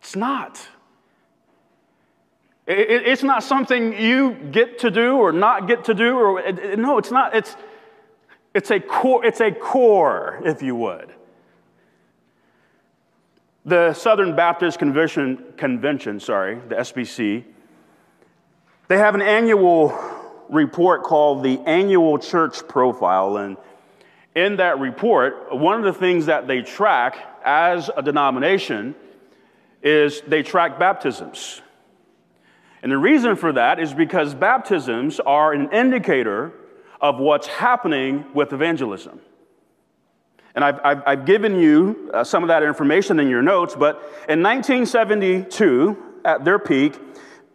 It's 0.00 0.16
not. 0.16 0.66
It's 2.72 3.24
not 3.24 3.42
something 3.42 4.00
you 4.00 4.32
get 4.52 4.78
to 4.80 4.92
do 4.92 5.16
or 5.16 5.32
not 5.32 5.66
get 5.66 5.86
to 5.86 5.94
do, 5.94 6.16
or 6.16 6.52
no, 6.76 6.98
it's 6.98 7.10
not. 7.10 7.34
It's, 7.34 7.56
it's, 8.54 8.70
a 8.70 8.78
core, 8.78 9.24
it's 9.24 9.40
a 9.40 9.50
core, 9.50 10.40
if 10.44 10.62
you 10.62 10.76
would. 10.76 11.12
The 13.64 13.92
Southern 13.92 14.36
Baptist 14.36 14.78
Convention, 14.78 15.44
Convention, 15.56 16.20
sorry, 16.20 16.60
the 16.68 16.76
SBC, 16.76 17.42
they 18.86 18.98
have 18.98 19.16
an 19.16 19.22
annual 19.22 19.92
report 20.48 21.02
called 21.02 21.42
the 21.42 21.58
Annual 21.66 22.20
Church 22.20 22.66
Profile. 22.68 23.36
And 23.36 23.56
in 24.36 24.56
that 24.56 24.78
report, 24.78 25.56
one 25.56 25.76
of 25.76 25.92
the 25.92 25.98
things 25.98 26.26
that 26.26 26.46
they 26.46 26.62
track 26.62 27.16
as 27.44 27.90
a 27.96 28.02
denomination 28.02 28.94
is 29.82 30.20
they 30.28 30.44
track 30.44 30.78
baptisms. 30.78 31.62
And 32.82 32.90
the 32.90 32.98
reason 32.98 33.36
for 33.36 33.52
that 33.52 33.78
is 33.78 33.92
because 33.92 34.34
baptisms 34.34 35.20
are 35.20 35.52
an 35.52 35.70
indicator 35.72 36.52
of 37.00 37.18
what's 37.18 37.46
happening 37.46 38.24
with 38.34 38.52
evangelism. 38.52 39.20
And 40.54 40.64
I've, 40.64 40.80
I've, 40.82 41.02
I've 41.06 41.26
given 41.26 41.58
you 41.58 42.10
uh, 42.12 42.24
some 42.24 42.42
of 42.42 42.48
that 42.48 42.62
information 42.62 43.20
in 43.20 43.28
your 43.28 43.42
notes, 43.42 43.76
but 43.78 43.96
in 44.28 44.42
1972, 44.42 45.96
at 46.24 46.44
their 46.44 46.58
peak, 46.58 46.98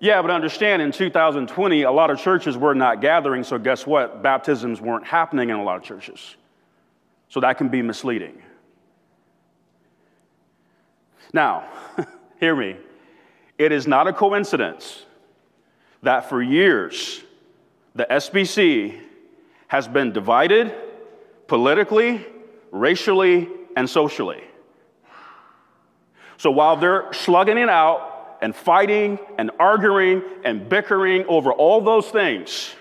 yeah, 0.00 0.22
but 0.22 0.30
understand 0.30 0.80
in 0.80 0.92
2020, 0.92 1.82
a 1.82 1.90
lot 1.90 2.10
of 2.10 2.20
churches 2.20 2.56
were 2.56 2.74
not 2.74 3.00
gathering, 3.00 3.42
so 3.42 3.58
guess 3.58 3.86
what? 3.86 4.22
Baptisms 4.22 4.80
weren't 4.80 5.06
happening 5.06 5.50
in 5.50 5.56
a 5.56 5.62
lot 5.62 5.76
of 5.76 5.82
churches. 5.82 6.36
So 7.28 7.40
that 7.40 7.58
can 7.58 7.68
be 7.68 7.82
misleading. 7.82 8.40
Now, 11.32 11.64
hear 12.40 12.54
me. 12.54 12.76
It 13.58 13.72
is 13.72 13.86
not 13.86 14.06
a 14.06 14.12
coincidence 14.12 15.04
that 16.02 16.28
for 16.28 16.40
years 16.40 17.22
the 17.94 18.06
SBC 18.08 19.00
has 19.66 19.88
been 19.88 20.12
divided 20.12 20.74
politically, 21.48 22.24
racially, 22.70 23.48
and 23.76 23.90
socially. 23.90 24.42
So 26.36 26.52
while 26.52 26.76
they're 26.76 27.12
slugging 27.12 27.58
it 27.58 27.68
out 27.68 28.07
and 28.40 28.54
fighting 28.54 29.18
and 29.38 29.50
arguing 29.58 30.22
and 30.44 30.68
bickering 30.68 31.24
over 31.26 31.52
all 31.52 31.80
those 31.80 32.08
things, 32.08 32.74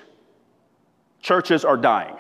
churches 1.22 1.66
are 1.66 1.78
dying. 1.78 2.16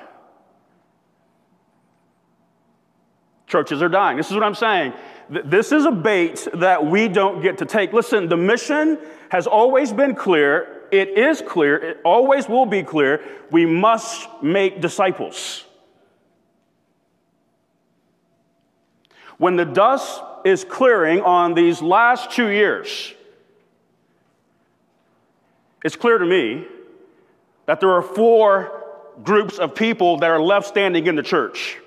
Churches 3.47 3.81
are 3.81 3.89
dying. 3.89 4.17
This 4.17 4.27
is 4.27 4.33
what 4.33 4.43
I'm 4.43 4.55
saying. 4.55 4.93
This 5.29 5.71
is 5.71 5.85
a 5.85 5.91
bait 5.91 6.47
that 6.53 6.85
we 6.85 7.07
don't 7.07 7.41
get 7.41 7.57
to 7.59 7.65
take. 7.65 7.93
Listen, 7.93 8.27
the 8.27 8.37
mission 8.37 8.97
has 9.29 9.47
always 9.47 9.91
been 9.91 10.15
clear. 10.15 10.83
It 10.91 11.17
is 11.17 11.41
clear. 11.41 11.75
It 11.77 11.97
always 12.03 12.47
will 12.47 12.65
be 12.65 12.83
clear. 12.83 13.21
We 13.51 13.65
must 13.65 14.27
make 14.41 14.81
disciples. 14.81 15.65
When 19.37 19.55
the 19.55 19.65
dust 19.65 20.21
is 20.45 20.63
clearing 20.63 21.21
on 21.21 21.53
these 21.53 21.81
last 21.81 22.31
two 22.31 22.47
years, 22.47 23.13
it's 25.87 25.95
clear 25.95 26.17
to 26.17 26.25
me 26.25 26.67
that 27.65 27.79
there 27.79 27.91
are 27.91 28.01
four 28.01 28.83
groups 29.23 29.57
of 29.57 29.73
people 29.73 30.17
that 30.17 30.29
are 30.29 30.41
left 30.41 30.67
standing 30.67 31.07
in 31.07 31.15
the 31.15 31.23
church 31.23 31.77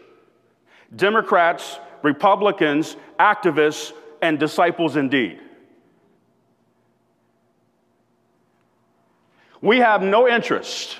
Democrats, 0.96 1.78
Republicans, 2.02 2.96
activists, 3.18 3.92
and 4.22 4.38
disciples 4.38 4.96
indeed. 4.96 5.38
We 9.60 9.80
have 9.80 10.00
no 10.00 10.26
interest 10.26 10.98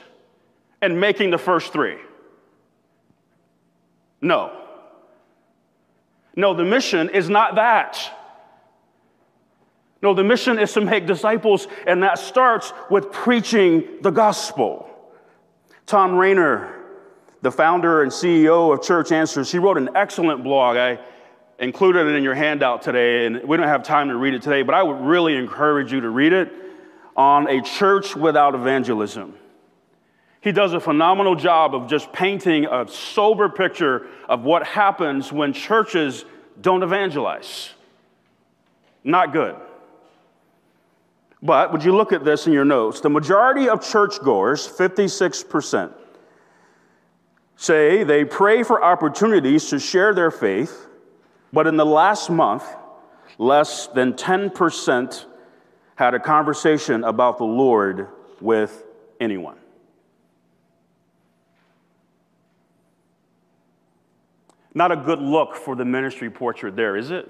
in 0.83 1.01
making 1.01 1.31
the 1.31 1.39
first 1.39 1.73
three. 1.73 1.97
No. 4.21 4.55
No, 6.37 6.53
the 6.53 6.67
mission 6.67 7.09
is 7.09 7.31
not 7.31 7.55
that. 7.55 7.99
No, 10.03 10.15
the 10.15 10.25
mission 10.25 10.59
is 10.59 10.73
to 10.73 10.81
make 10.81 11.07
disciples, 11.07 11.69
and 11.87 12.03
that 12.03 12.19
starts 12.19 12.73
with 12.89 13.13
preaching 13.13 13.85
the 14.01 14.11
gospel. 14.11 14.89
Thom 15.87 16.15
Rainer, 16.15 16.75
the 17.43 17.51
founder 17.51 18.03
and 18.03 18.11
CEO 18.11 18.73
of 18.73 18.83
Church 18.83 19.13
Answers, 19.13 19.53
he 19.53 19.59
wrote 19.59 19.77
an 19.77 19.91
excellent 19.95 20.43
blog. 20.43 20.77
I 20.77 20.99
included 21.59 22.07
it 22.07 22.15
in 22.15 22.23
your 22.23 22.35
handout 22.35 22.81
today, 22.81 23.27
and 23.27 23.43
we 23.47 23.59
don't 23.59 23.69
have 23.69 23.83
time 23.83 24.09
to 24.09 24.17
read 24.17 24.33
it 24.33 24.41
today, 24.41 24.63
but 24.63 24.75
I 24.75 24.83
would 24.83 25.01
really 25.01 25.37
encourage 25.37 25.93
you 25.93 26.01
to 26.01 26.09
read 26.09 26.33
it 26.33 26.51
on 27.15 27.49
a 27.49 27.61
church 27.61 28.17
without 28.17 28.55
evangelism. 28.55 29.35
He 30.41 30.53
does 30.53 30.73
a 30.73 30.81
phenomenal 30.81 31.35
job 31.35 31.75
of 31.75 31.87
just 31.87 32.11
painting 32.15 32.65
a 32.65 32.89
sober 32.89 33.51
picture 33.51 34.07
of 34.27 34.43
what 34.43 34.67
happens 34.67 35.31
when 35.31 35.53
churches 35.53 36.25
don't 36.59 36.83
evangelize. 36.83 37.71
Not 39.05 39.35
good. 39.35 39.57
But 41.43 41.73
would 41.73 41.85
you 41.85 41.97
look 41.97 42.13
at 42.13 42.25
this 42.25 42.47
in 42.47 42.53
your 42.53 42.65
notes? 42.65 43.01
The 43.01 43.11
majority 43.11 43.69
of 43.69 43.83
churchgoers, 43.83 44.69
56%, 44.69 45.93
say 47.57 48.05
they 48.05 48.25
pray 48.25 48.63
for 48.63 48.85
opportunities 48.85 49.71
to 49.71 49.79
share 49.79 50.13
their 50.13 50.31
faith, 50.31 50.87
but 51.53 51.67
in 51.67 51.77
the 51.77 51.87
last 51.87 52.31
month, 52.31 52.65
less 53.39 53.87
than 53.89 54.13
10% 54.13 55.25
had 55.97 56.15
a 56.15 56.21
conversation 56.21 57.05
about 57.05 57.39
the 57.39 57.45
Lord 57.45 58.09
with 58.41 58.85
anyone. 59.19 59.57
Not 64.73 64.93
a 64.93 64.97
good 64.97 65.21
look 65.21 65.57
for 65.57 65.75
the 65.75 65.85
ministry 65.85 66.31
portrait 66.31 66.77
there, 66.77 66.97
is 66.97 67.11
it? 67.11 67.29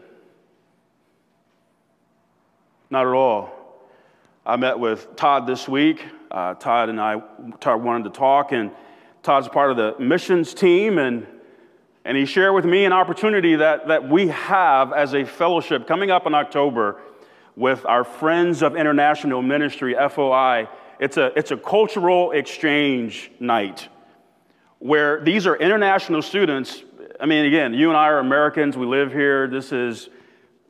Not 2.91 3.07
at 3.07 3.13
all. 3.13 3.60
I 4.51 4.57
met 4.57 4.81
with 4.81 5.15
Todd 5.15 5.47
this 5.47 5.69
week. 5.69 6.05
Uh, 6.29 6.55
Todd 6.55 6.89
and 6.89 7.01
I 7.01 7.23
Todd 7.61 7.85
wanted 7.85 8.03
to 8.03 8.11
talk, 8.11 8.51
and 8.51 8.73
Todd's 9.23 9.47
part 9.47 9.71
of 9.71 9.77
the 9.77 9.95
missions 10.03 10.55
team, 10.55 10.99
and, 10.99 11.25
and 12.05 12.17
he 12.17 12.27
shared 12.27 12.53
with 12.53 12.65
me 12.65 12.85
an 12.85 12.93
opportunity 12.93 13.55
that, 13.55 13.87
that 13.87 14.09
we 14.09 14.27
have 14.27 14.93
as 14.93 15.15
a 15.15 15.25
fellowship 15.25 15.87
coming 15.87 16.11
up 16.11 16.27
in 16.27 16.35
October 16.35 17.01
with 17.55 17.87
our 17.87 18.03
Friends 18.03 18.61
of 18.65 18.75
International 18.75 19.41
Ministry, 19.41 19.95
FOI. 19.95 20.69
It's 20.99 21.17
a, 21.17 21.27
it's 21.39 21.53
a 21.53 21.57
cultural 21.57 22.33
exchange 22.33 23.31
night 23.39 23.89
where 24.81 25.21
these 25.21 25.47
are 25.47 25.55
international 25.55 26.23
students 26.23 26.83
I 27.21 27.27
mean, 27.27 27.45
again, 27.45 27.75
you 27.75 27.91
and 27.91 27.99
I 27.99 28.07
are 28.07 28.19
Americans. 28.19 28.79
We 28.79 28.87
live 28.87 29.13
here. 29.13 29.47
This 29.47 29.73
is 29.73 30.09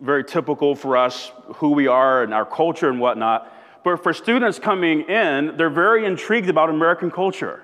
very 0.01 0.25
typical 0.25 0.75
for 0.75 0.97
us, 0.97 1.31
who 1.57 1.71
we 1.71 1.87
are 1.87 2.25
and 2.25 2.35
our 2.35 2.45
culture 2.45 2.91
and 2.91 2.99
whatnot. 2.99 3.53
But 3.83 4.03
for 4.03 4.13
students 4.13 4.59
coming 4.59 5.03
in, 5.03 5.57
they're 5.57 5.71
very 5.71 6.05
intrigued 6.05 6.49
about 6.49 6.71
American 6.71 7.11
culture. 7.11 7.63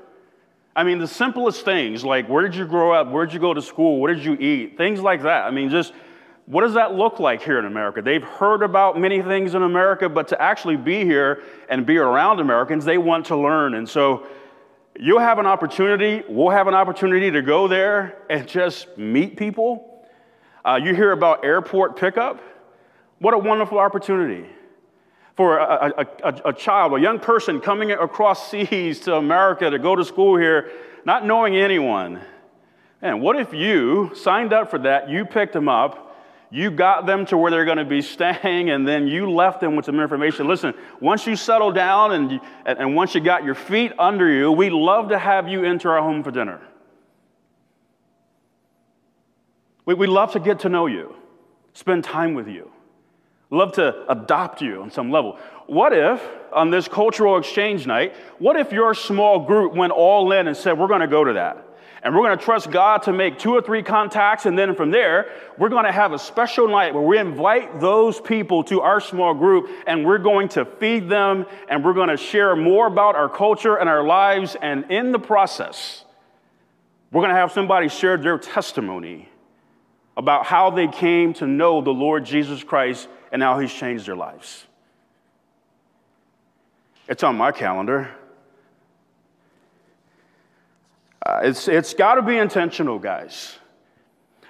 I 0.74 0.84
mean, 0.84 0.98
the 0.98 1.08
simplest 1.08 1.64
things 1.64 2.04
like 2.04 2.28
where 2.28 2.42
did 2.42 2.54
you 2.54 2.66
grow 2.66 2.92
up? 2.92 3.10
Where 3.10 3.24
did 3.24 3.34
you 3.34 3.40
go 3.40 3.54
to 3.54 3.62
school? 3.62 4.00
What 4.00 4.08
did 4.14 4.24
you 4.24 4.34
eat? 4.34 4.76
Things 4.76 5.00
like 5.00 5.22
that. 5.22 5.44
I 5.44 5.50
mean, 5.50 5.70
just 5.70 5.92
what 6.46 6.60
does 6.60 6.74
that 6.74 6.94
look 6.94 7.18
like 7.18 7.42
here 7.42 7.58
in 7.58 7.64
America? 7.64 8.02
They've 8.02 8.22
heard 8.22 8.62
about 8.62 8.98
many 8.98 9.20
things 9.20 9.54
in 9.54 9.62
America, 9.62 10.08
but 10.08 10.28
to 10.28 10.40
actually 10.40 10.76
be 10.76 11.04
here 11.04 11.42
and 11.68 11.84
be 11.84 11.96
around 11.96 12.40
Americans, 12.40 12.84
they 12.84 12.98
want 12.98 13.26
to 13.26 13.36
learn. 13.36 13.74
And 13.74 13.88
so 13.88 14.26
You'll 14.98 15.20
have 15.20 15.38
an 15.38 15.46
opportunity, 15.46 16.22
we'll 16.26 16.50
have 16.50 16.68
an 16.68 16.74
opportunity 16.74 17.30
to 17.30 17.42
go 17.42 17.68
there 17.68 18.16
and 18.30 18.48
just 18.48 18.96
meet 18.96 19.36
people. 19.36 20.04
Uh, 20.64 20.80
you 20.82 20.94
hear 20.94 21.12
about 21.12 21.44
airport 21.44 21.96
pickup. 21.96 22.40
What 23.18 23.34
a 23.34 23.38
wonderful 23.38 23.78
opportunity 23.78 24.48
for 25.36 25.58
a, 25.58 25.92
a, 25.98 26.28
a, 26.28 26.42
a, 26.46 26.52
child, 26.52 26.94
a 26.94 27.00
young 27.00 27.20
person 27.20 27.60
coming 27.60 27.90
across 27.90 28.50
seas 28.50 29.00
to 29.00 29.16
America 29.16 29.68
to 29.68 29.78
go 29.78 29.94
to 29.94 30.04
school 30.04 30.38
here, 30.38 30.70
not 31.04 31.26
knowing 31.26 31.56
anyone. 31.56 32.20
And 33.02 33.20
what 33.20 33.38
if 33.38 33.52
you 33.52 34.12
signed 34.14 34.54
up 34.54 34.70
for 34.70 34.78
that, 34.80 35.10
you 35.10 35.26
picked 35.26 35.52
them 35.52 35.68
up, 35.68 36.16
you 36.50 36.70
got 36.70 37.06
them 37.06 37.26
to 37.26 37.36
where 37.36 37.50
they're 37.50 37.66
going 37.66 37.76
to 37.76 37.84
be 37.84 38.00
staying, 38.02 38.70
and 38.70 38.88
then 38.88 39.06
you 39.06 39.30
left 39.30 39.60
them 39.60 39.76
with 39.76 39.84
some 39.84 40.00
information. 40.00 40.48
Listen, 40.48 40.72
once 41.00 41.26
you 41.26 41.36
settle 41.36 41.70
down 41.70 42.12
and, 42.12 42.40
and 42.64 42.96
once 42.96 43.14
you 43.14 43.20
got 43.20 43.44
your 43.44 43.54
feet 43.54 43.92
under 43.98 44.30
you, 44.30 44.50
we'd 44.50 44.72
love 44.72 45.10
to 45.10 45.18
have 45.18 45.48
you 45.48 45.64
into 45.64 45.88
our 45.88 46.00
home 46.00 46.24
for 46.24 46.30
dinner. 46.30 46.60
We, 49.84 49.94
would 49.94 50.08
love 50.08 50.32
to 50.32 50.40
get 50.40 50.60
to 50.60 50.68
know 50.68 50.86
you, 50.86 51.14
spend 51.74 52.02
time 52.04 52.34
with 52.34 52.48
you, 52.48 52.72
love 53.50 53.72
to 53.72 54.10
adopt 54.10 54.60
you 54.60 54.82
on 54.82 54.90
some 54.90 55.10
level. 55.10 55.38
What 55.66 55.92
if, 55.92 56.22
on 56.52 56.70
this 56.70 56.88
cultural 56.88 57.38
exchange 57.38 57.86
night, 57.86 58.14
what 58.38 58.56
if 58.56 58.72
your 58.72 58.94
small 58.94 59.40
group 59.40 59.74
went 59.74 59.92
all 59.92 60.32
in 60.32 60.46
and 60.48 60.56
said, 60.56 60.78
We're 60.78 60.88
going 60.88 61.00
to 61.00 61.06
go 61.06 61.24
to 61.24 61.34
that? 61.34 61.62
And 62.02 62.14
we're 62.14 62.22
going 62.22 62.38
to 62.38 62.44
trust 62.44 62.70
God 62.70 63.02
to 63.04 63.12
make 63.12 63.36
two 63.36 63.52
or 63.52 63.60
three 63.60 63.82
contacts. 63.82 64.46
And 64.46 64.56
then 64.56 64.76
from 64.76 64.92
there, 64.92 65.28
we're 65.58 65.70
going 65.70 65.86
to 65.86 65.92
have 65.92 66.12
a 66.12 66.20
special 66.20 66.68
night 66.68 66.94
where 66.94 67.02
we 67.02 67.18
invite 67.18 67.80
those 67.80 68.20
people 68.20 68.62
to 68.64 68.80
our 68.82 69.00
small 69.00 69.34
group 69.34 69.68
and 69.88 70.06
we're 70.06 70.18
going 70.18 70.48
to 70.50 70.64
feed 70.64 71.08
them 71.08 71.46
and 71.68 71.84
we're 71.84 71.94
going 71.94 72.10
to 72.10 72.16
share 72.16 72.54
more 72.54 72.86
about 72.86 73.16
our 73.16 73.28
culture 73.28 73.74
and 73.74 73.88
our 73.88 74.04
lives. 74.04 74.56
And 74.62 74.88
in 74.88 75.10
the 75.10 75.18
process, 75.18 76.04
we're 77.10 77.22
going 77.22 77.34
to 77.34 77.40
have 77.40 77.50
somebody 77.50 77.88
share 77.88 78.16
their 78.16 78.38
testimony 78.38 79.28
about 80.16 80.46
how 80.46 80.70
they 80.70 80.86
came 80.86 81.34
to 81.34 81.46
know 81.48 81.80
the 81.80 81.90
Lord 81.90 82.24
Jesus 82.24 82.62
Christ 82.62 83.08
and 83.32 83.42
how 83.42 83.58
he's 83.58 83.72
changed 83.72 84.06
their 84.06 84.16
lives. 84.16 84.66
It's 87.08 87.22
on 87.22 87.36
my 87.36 87.52
calendar. 87.52 88.10
Uh, 91.24 91.40
it's 91.42 91.68
it's 91.68 91.94
got 91.94 92.16
to 92.16 92.22
be 92.22 92.36
intentional, 92.36 92.98
guys. 92.98 93.56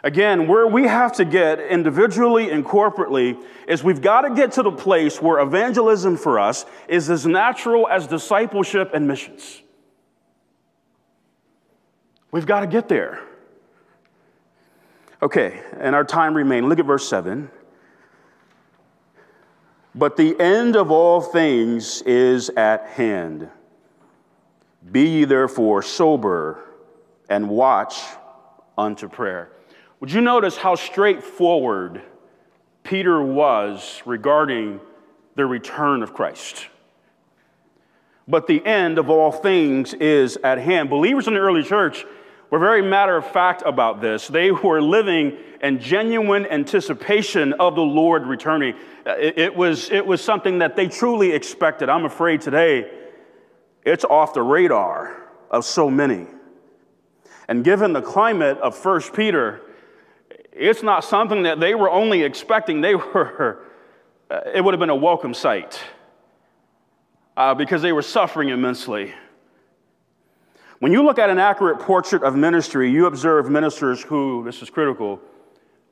Again, 0.02 0.46
where 0.46 0.66
we 0.66 0.84
have 0.84 1.14
to 1.14 1.24
get 1.24 1.58
individually 1.58 2.50
and 2.50 2.64
corporately 2.64 3.42
is 3.66 3.82
we've 3.82 4.02
got 4.02 4.20
to 4.22 4.34
get 4.34 4.52
to 4.52 4.62
the 4.62 4.70
place 4.70 5.20
where 5.20 5.40
evangelism 5.40 6.16
for 6.16 6.38
us 6.38 6.64
is 6.86 7.10
as 7.10 7.26
natural 7.26 7.88
as 7.88 8.06
discipleship 8.06 8.92
and 8.94 9.08
missions. 9.08 9.62
We've 12.30 12.46
got 12.46 12.60
to 12.60 12.66
get 12.66 12.88
there. 12.88 13.20
Okay, 15.22 15.62
and 15.80 15.94
our 15.94 16.04
time 16.04 16.34
remains. 16.34 16.66
Look 16.66 16.78
at 16.78 16.84
verse 16.84 17.08
7. 17.08 17.50
But 19.96 20.18
the 20.18 20.38
end 20.38 20.76
of 20.76 20.90
all 20.90 21.22
things 21.22 22.02
is 22.02 22.50
at 22.50 22.86
hand. 22.86 23.48
Be 24.92 25.08
ye 25.08 25.24
therefore 25.24 25.82
sober 25.82 26.62
and 27.30 27.48
watch 27.48 27.98
unto 28.76 29.08
prayer. 29.08 29.50
Would 30.00 30.12
you 30.12 30.20
notice 30.20 30.58
how 30.58 30.74
straightforward 30.74 32.02
Peter 32.82 33.22
was 33.22 34.02
regarding 34.04 34.80
the 35.34 35.46
return 35.46 36.02
of 36.02 36.12
Christ? 36.12 36.68
But 38.28 38.46
the 38.46 38.64
end 38.66 38.98
of 38.98 39.08
all 39.08 39.32
things 39.32 39.94
is 39.94 40.36
at 40.44 40.58
hand. 40.58 40.90
Believers 40.90 41.26
in 41.26 41.34
the 41.34 41.40
early 41.40 41.62
church, 41.62 42.04
were 42.50 42.58
very 42.58 42.82
matter 42.82 43.16
of 43.16 43.26
fact 43.26 43.62
about 43.66 44.00
this. 44.00 44.28
They 44.28 44.50
were 44.50 44.80
living 44.80 45.36
in 45.62 45.80
genuine 45.80 46.46
anticipation 46.46 47.54
of 47.54 47.74
the 47.74 47.82
Lord 47.82 48.26
returning. 48.26 48.74
It, 49.04 49.38
it, 49.38 49.56
was, 49.56 49.90
it 49.90 50.06
was 50.06 50.22
something 50.22 50.58
that 50.58 50.76
they 50.76 50.88
truly 50.88 51.32
expected. 51.32 51.88
I'm 51.88 52.04
afraid 52.04 52.40
today 52.40 52.90
it's 53.84 54.04
off 54.04 54.34
the 54.34 54.42
radar 54.42 55.28
of 55.48 55.64
so 55.64 55.88
many. 55.88 56.26
And 57.48 57.64
given 57.64 57.92
the 57.92 58.02
climate 58.02 58.58
of 58.58 58.84
1 58.84 59.00
Peter, 59.14 59.62
it's 60.52 60.82
not 60.82 61.04
something 61.04 61.44
that 61.44 61.60
they 61.60 61.74
were 61.74 61.88
only 61.88 62.22
expecting, 62.22 62.80
they 62.80 62.94
were, 63.14 63.64
it 64.52 64.62
would 64.62 64.74
have 64.74 64.80
been 64.80 64.90
a 64.90 64.96
welcome 64.96 65.34
sight 65.34 65.80
uh, 67.36 67.54
because 67.54 67.80
they 67.80 67.92
were 67.92 68.02
suffering 68.02 68.48
immensely. 68.48 69.14
When 70.78 70.92
you 70.92 71.04
look 71.04 71.18
at 71.18 71.30
an 71.30 71.38
accurate 71.38 71.80
portrait 71.80 72.22
of 72.22 72.36
ministry, 72.36 72.90
you 72.90 73.06
observe 73.06 73.50
ministers 73.50 74.02
who, 74.02 74.44
this 74.44 74.60
is 74.60 74.68
critical, 74.68 75.20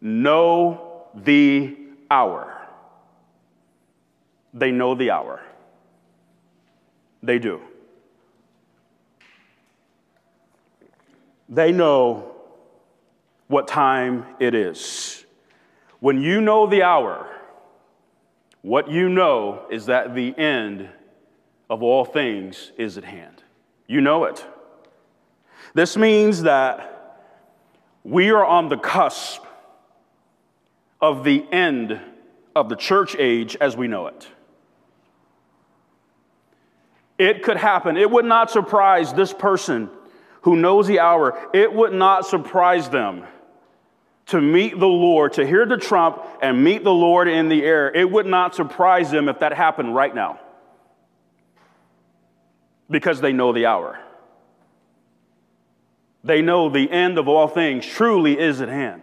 know 0.01 1.07
the 1.15 1.77
hour. 2.11 2.51
They 4.53 4.71
know 4.71 4.95
the 4.95 5.11
hour. 5.11 5.43
They 7.23 7.39
do. 7.39 7.61
They 11.49 11.73
know 11.73 12.33
what 13.49 13.69
time 13.69 14.27
it 14.39 14.55
is. 14.55 15.25
When 16.01 16.21
you 16.21 16.41
know 16.41 16.67
the 16.67 16.83
hour, 16.83 17.27
what 18.63 18.91
you 18.91 19.09
know 19.09 19.67
is 19.71 19.87
that 19.87 20.15
the 20.15 20.37
end 20.39 20.89
of 21.71 21.83
all 21.83 22.05
things 22.05 22.73
is 22.77 22.99
at 22.99 23.05
hand. 23.05 23.43
You 23.87 24.01
know 24.01 24.25
it. 24.25 24.45
This 25.75 25.97
means 25.97 26.43
that 26.43 27.21
we 28.05 28.31
are 28.31 28.45
on 28.45 28.69
the 28.69 28.77
cusp 28.77 29.43
of 31.01 31.25
the 31.25 31.45
end 31.53 32.01
of 32.55 32.69
the 32.69 32.77
church 32.77 33.17
age 33.19 33.57
as 33.61 33.77
we 33.77 33.89
know 33.89 34.07
it. 34.07 34.29
It 37.19 37.43
could 37.43 37.57
happen. 37.57 37.97
It 37.97 38.11
would 38.11 38.25
not 38.25 38.51
surprise 38.51 39.13
this 39.13 39.33
person 39.33 39.91
who 40.43 40.57
knows 40.57 40.87
the 40.87 41.01
hour, 41.01 41.39
it 41.55 41.73
would 41.73 41.95
not 41.95 42.27
surprise 42.27 42.91
them 42.91 43.25
to 44.27 44.41
meet 44.41 44.79
the 44.79 44.87
Lord, 44.87 45.35
to 45.35 45.47
hear 45.47 45.65
the 45.65 45.79
trump 45.79 46.23
and 46.43 46.63
meet 46.63 46.85
the 46.85 46.93
Lord 46.93 47.29
in 47.29 47.49
the 47.49 47.65
air. 47.65 47.91
It 47.91 48.11
would 48.11 48.27
not 48.27 48.55
surprise 48.55 49.11
them 49.11 49.29
if 49.29 49.39
that 49.41 49.55
happened 49.55 49.95
right 49.95 50.15
now 50.15 50.39
because 52.91 53.23
they 53.23 53.33
know 53.33 53.53
the 53.53 53.67
hour. 53.67 53.99
They 56.25 56.41
know 56.41 56.71
the 56.71 56.91
end 56.91 57.19
of 57.19 57.29
all 57.29 57.47
things 57.47 57.87
truly 57.87 58.39
is 58.39 58.63
at 58.63 58.69
hand. 58.69 59.03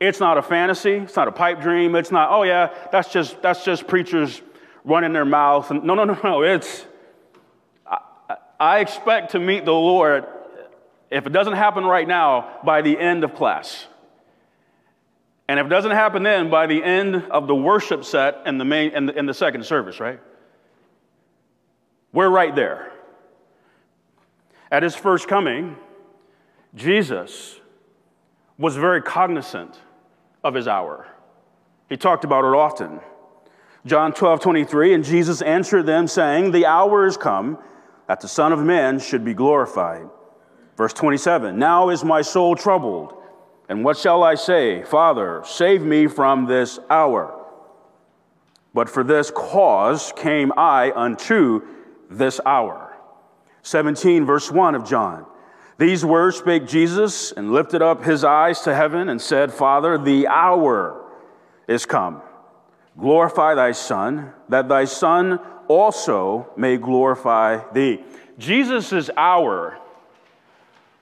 It's 0.00 0.18
not 0.18 0.38
a 0.38 0.42
fantasy, 0.42 0.94
it's 0.94 1.14
not 1.14 1.28
a 1.28 1.32
pipe 1.32 1.60
dream, 1.60 1.94
it's 1.94 2.10
not, 2.10 2.30
oh 2.32 2.42
yeah, 2.42 2.74
that's 2.90 3.12
just 3.12 3.40
that's 3.40 3.64
just 3.64 3.86
preachers 3.86 4.42
running 4.82 5.12
their 5.12 5.26
mouth. 5.26 5.70
No, 5.70 5.94
no, 5.94 6.04
no, 6.04 6.18
no. 6.24 6.42
It's 6.42 6.84
I, 7.86 7.98
I 8.58 8.78
expect 8.80 9.32
to 9.32 9.38
meet 9.38 9.64
the 9.64 9.72
Lord, 9.72 10.26
if 11.10 11.26
it 11.26 11.32
doesn't 11.32 11.52
happen 11.52 11.84
right 11.84 12.08
now, 12.08 12.58
by 12.64 12.82
the 12.82 12.98
end 12.98 13.22
of 13.22 13.34
class. 13.34 13.86
And 15.46 15.60
if 15.60 15.66
it 15.66 15.68
doesn't 15.68 15.90
happen 15.90 16.22
then, 16.22 16.50
by 16.50 16.66
the 16.66 16.82
end 16.82 17.14
of 17.30 17.46
the 17.46 17.54
worship 17.54 18.04
set 18.04 18.38
and 18.46 18.58
the 18.58 18.64
main 18.64 18.92
and 18.94 19.08
the, 19.08 19.18
in 19.18 19.26
the 19.26 19.34
second 19.34 19.66
service, 19.66 20.00
right? 20.00 20.18
We're 22.12 22.30
right 22.30 22.54
there. 22.54 22.90
At 24.70 24.82
his 24.82 24.94
first 24.94 25.28
coming, 25.28 25.76
Jesus 26.74 27.60
was 28.58 28.76
very 28.76 29.02
cognizant 29.02 29.78
of 30.42 30.54
his 30.54 30.66
hour. 30.66 31.06
He 31.88 31.96
talked 31.96 32.24
about 32.24 32.44
it 32.44 32.56
often. 32.56 33.00
John 33.84 34.12
12, 34.12 34.40
23, 34.40 34.94
and 34.94 35.04
Jesus 35.04 35.42
answered 35.42 35.86
them, 35.86 36.06
saying, 36.06 36.52
The 36.52 36.66
hour 36.66 37.06
is 37.06 37.16
come 37.16 37.58
that 38.06 38.20
the 38.20 38.28
Son 38.28 38.52
of 38.52 38.60
Man 38.60 38.98
should 38.98 39.24
be 39.24 39.34
glorified. 39.34 40.08
Verse 40.76 40.92
27, 40.92 41.58
Now 41.58 41.90
is 41.90 42.04
my 42.04 42.22
soul 42.22 42.54
troubled, 42.54 43.14
and 43.68 43.84
what 43.84 43.98
shall 43.98 44.22
I 44.22 44.36
say? 44.36 44.82
Father, 44.82 45.42
save 45.44 45.82
me 45.82 46.06
from 46.06 46.46
this 46.46 46.78
hour. 46.88 47.38
But 48.72 48.88
for 48.88 49.04
this 49.04 49.30
cause 49.30 50.12
came 50.16 50.52
I 50.56 50.92
unto 50.92 51.66
this 52.08 52.40
hour. 52.46 52.96
17, 53.62 54.24
verse 54.24 54.50
1 54.50 54.74
of 54.74 54.88
John. 54.88 55.26
These 55.82 56.04
words 56.04 56.36
spake 56.36 56.68
Jesus 56.68 57.32
and 57.32 57.52
lifted 57.52 57.82
up 57.82 58.04
his 58.04 58.22
eyes 58.22 58.60
to 58.60 58.72
heaven 58.72 59.08
and 59.08 59.20
said, 59.20 59.52
Father, 59.52 59.98
the 59.98 60.28
hour 60.28 61.10
is 61.66 61.86
come. 61.86 62.22
Glorify 62.96 63.56
thy 63.56 63.72
Son, 63.72 64.32
that 64.48 64.68
thy 64.68 64.84
Son 64.84 65.40
also 65.66 66.48
may 66.56 66.76
glorify 66.76 67.68
thee. 67.72 68.00
Jesus' 68.38 69.10
hour 69.16 69.76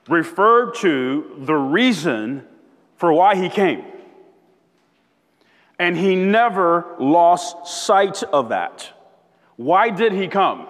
referred 0.09 0.73
to 0.77 1.35
the 1.37 1.53
reason 1.53 2.43
for 2.97 3.13
why 3.13 3.35
he 3.35 3.49
came. 3.49 3.85
And 5.77 5.95
he 5.95 6.15
never 6.15 6.95
lost 6.97 7.67
sight 7.67 8.23
of 8.23 8.49
that. 8.49 8.89
Why 9.57 9.91
did 9.91 10.11
he 10.13 10.27
come? 10.27 10.67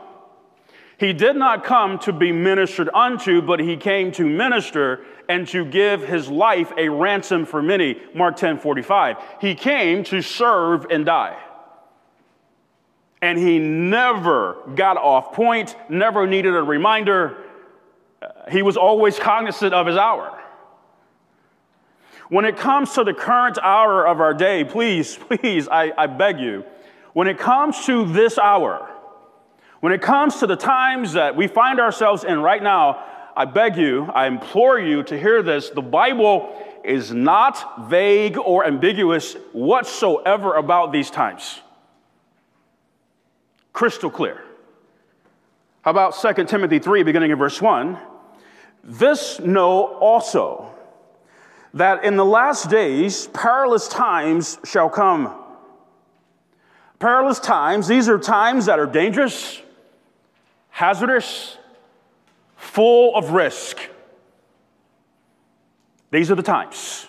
He 1.01 1.13
did 1.13 1.35
not 1.35 1.63
come 1.63 1.97
to 2.01 2.13
be 2.13 2.31
ministered 2.31 2.87
unto, 2.93 3.41
but 3.41 3.59
he 3.59 3.75
came 3.75 4.11
to 4.11 4.23
minister 4.23 5.03
and 5.27 5.47
to 5.47 5.65
give 5.65 6.07
his 6.07 6.29
life 6.29 6.71
a 6.77 6.89
ransom 6.89 7.47
for 7.47 7.59
many. 7.59 7.99
Mark 8.13 8.35
10 8.35 8.59
45. 8.59 9.17
He 9.41 9.55
came 9.55 10.03
to 10.03 10.21
serve 10.21 10.85
and 10.91 11.03
die. 11.03 11.41
And 13.19 13.39
he 13.39 13.57
never 13.57 14.57
got 14.75 14.97
off 14.97 15.33
point, 15.33 15.75
never 15.89 16.27
needed 16.27 16.55
a 16.55 16.61
reminder. 16.61 17.35
He 18.51 18.61
was 18.61 18.77
always 18.77 19.17
cognizant 19.17 19.73
of 19.73 19.87
his 19.87 19.97
hour. 19.97 20.39
When 22.29 22.45
it 22.45 22.57
comes 22.57 22.93
to 22.93 23.03
the 23.03 23.15
current 23.15 23.57
hour 23.57 24.05
of 24.05 24.21
our 24.21 24.35
day, 24.35 24.65
please, 24.65 25.17
please, 25.29 25.67
I, 25.67 25.93
I 25.97 26.05
beg 26.05 26.39
you, 26.39 26.63
when 27.13 27.27
it 27.27 27.39
comes 27.39 27.85
to 27.87 28.05
this 28.05 28.37
hour, 28.37 28.90
when 29.81 29.91
it 29.93 30.01
comes 30.01 30.37
to 30.37 30.47
the 30.47 30.55
times 30.55 31.13
that 31.13 31.35
we 31.35 31.47
find 31.47 31.79
ourselves 31.79 32.23
in 32.23 32.39
right 32.39 32.61
now, 32.61 33.03
I 33.35 33.45
beg 33.45 33.77
you, 33.77 34.05
I 34.05 34.27
implore 34.27 34.79
you 34.79 35.03
to 35.03 35.19
hear 35.19 35.41
this. 35.41 35.69
The 35.71 35.81
Bible 35.81 36.55
is 36.83 37.11
not 37.11 37.89
vague 37.89 38.37
or 38.37 38.65
ambiguous 38.65 39.33
whatsoever 39.53 40.55
about 40.55 40.91
these 40.91 41.09
times. 41.09 41.61
Crystal 43.73 44.09
clear. 44.09 44.41
How 45.81 45.91
about 45.91 46.15
2 46.15 46.45
Timothy 46.45 46.77
3, 46.77 47.03
beginning 47.03 47.31
in 47.31 47.37
verse 47.37 47.59
1? 47.61 47.97
This 48.83 49.39
know 49.39 49.85
also 49.97 50.71
that 51.73 52.03
in 52.03 52.17
the 52.17 52.25
last 52.25 52.69
days 52.69 53.27
perilous 53.27 53.87
times 53.87 54.59
shall 54.63 54.89
come. 54.89 55.33
Perilous 56.99 57.39
times, 57.39 57.87
these 57.87 58.09
are 58.09 58.19
times 58.19 58.67
that 58.67 58.77
are 58.77 58.85
dangerous, 58.85 59.59
hazardous, 60.71 61.57
full 62.55 63.15
of 63.15 63.31
risk. 63.31 63.77
These 66.09 66.31
are 66.31 66.35
the 66.35 66.43
times. 66.43 67.07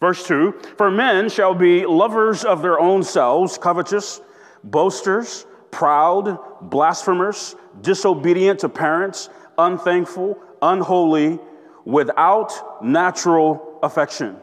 Verse 0.00 0.26
2 0.26 0.52
For 0.76 0.90
men 0.90 1.28
shall 1.28 1.54
be 1.54 1.86
lovers 1.86 2.44
of 2.44 2.60
their 2.60 2.78
own 2.78 3.02
selves, 3.02 3.56
covetous, 3.56 4.20
boasters, 4.64 5.46
proud, 5.70 6.38
blasphemers, 6.60 7.56
disobedient 7.80 8.60
to 8.60 8.68
parents, 8.68 9.30
unthankful, 9.56 10.38
unholy, 10.60 11.38
without 11.84 12.84
natural 12.84 13.78
affection. 13.82 14.36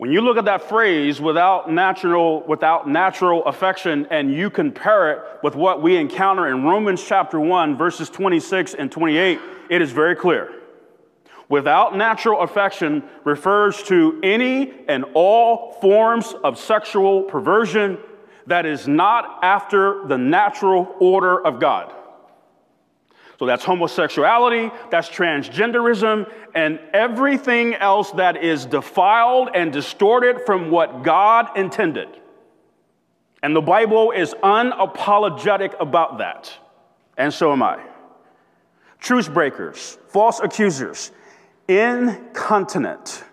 When 0.00 0.10
you 0.10 0.22
look 0.22 0.38
at 0.38 0.46
that 0.46 0.62
phrase, 0.62 1.20
without 1.20 1.70
natural, 1.70 2.42
without 2.46 2.88
natural 2.88 3.44
affection, 3.44 4.06
and 4.10 4.34
you 4.34 4.48
compare 4.48 5.12
it 5.12 5.22
with 5.42 5.54
what 5.54 5.82
we 5.82 5.96
encounter 5.96 6.48
in 6.48 6.64
Romans 6.64 7.04
chapter 7.04 7.38
1, 7.38 7.76
verses 7.76 8.08
26 8.08 8.72
and 8.72 8.90
28, 8.90 9.38
it 9.68 9.82
is 9.82 9.92
very 9.92 10.16
clear. 10.16 10.54
Without 11.50 11.98
natural 11.98 12.40
affection 12.40 13.02
refers 13.24 13.82
to 13.82 14.18
any 14.22 14.72
and 14.88 15.04
all 15.12 15.72
forms 15.82 16.34
of 16.44 16.58
sexual 16.58 17.24
perversion 17.24 17.98
that 18.46 18.64
is 18.64 18.88
not 18.88 19.40
after 19.42 20.06
the 20.06 20.16
natural 20.16 20.96
order 20.98 21.46
of 21.46 21.60
God. 21.60 21.92
So 23.40 23.46
that's 23.46 23.64
homosexuality, 23.64 24.70
that's 24.90 25.08
transgenderism, 25.08 26.30
and 26.54 26.78
everything 26.92 27.72
else 27.74 28.10
that 28.10 28.44
is 28.44 28.66
defiled 28.66 29.48
and 29.54 29.72
distorted 29.72 30.42
from 30.44 30.70
what 30.70 31.02
God 31.04 31.56
intended. 31.56 32.08
And 33.42 33.56
the 33.56 33.62
Bible 33.62 34.10
is 34.10 34.34
unapologetic 34.42 35.74
about 35.80 36.18
that. 36.18 36.52
And 37.16 37.32
so 37.32 37.50
am 37.50 37.62
I. 37.62 37.80
truce 38.98 39.26
breakers, 39.26 39.96
false 40.08 40.40
accusers, 40.40 41.10
incontinent, 41.66 43.24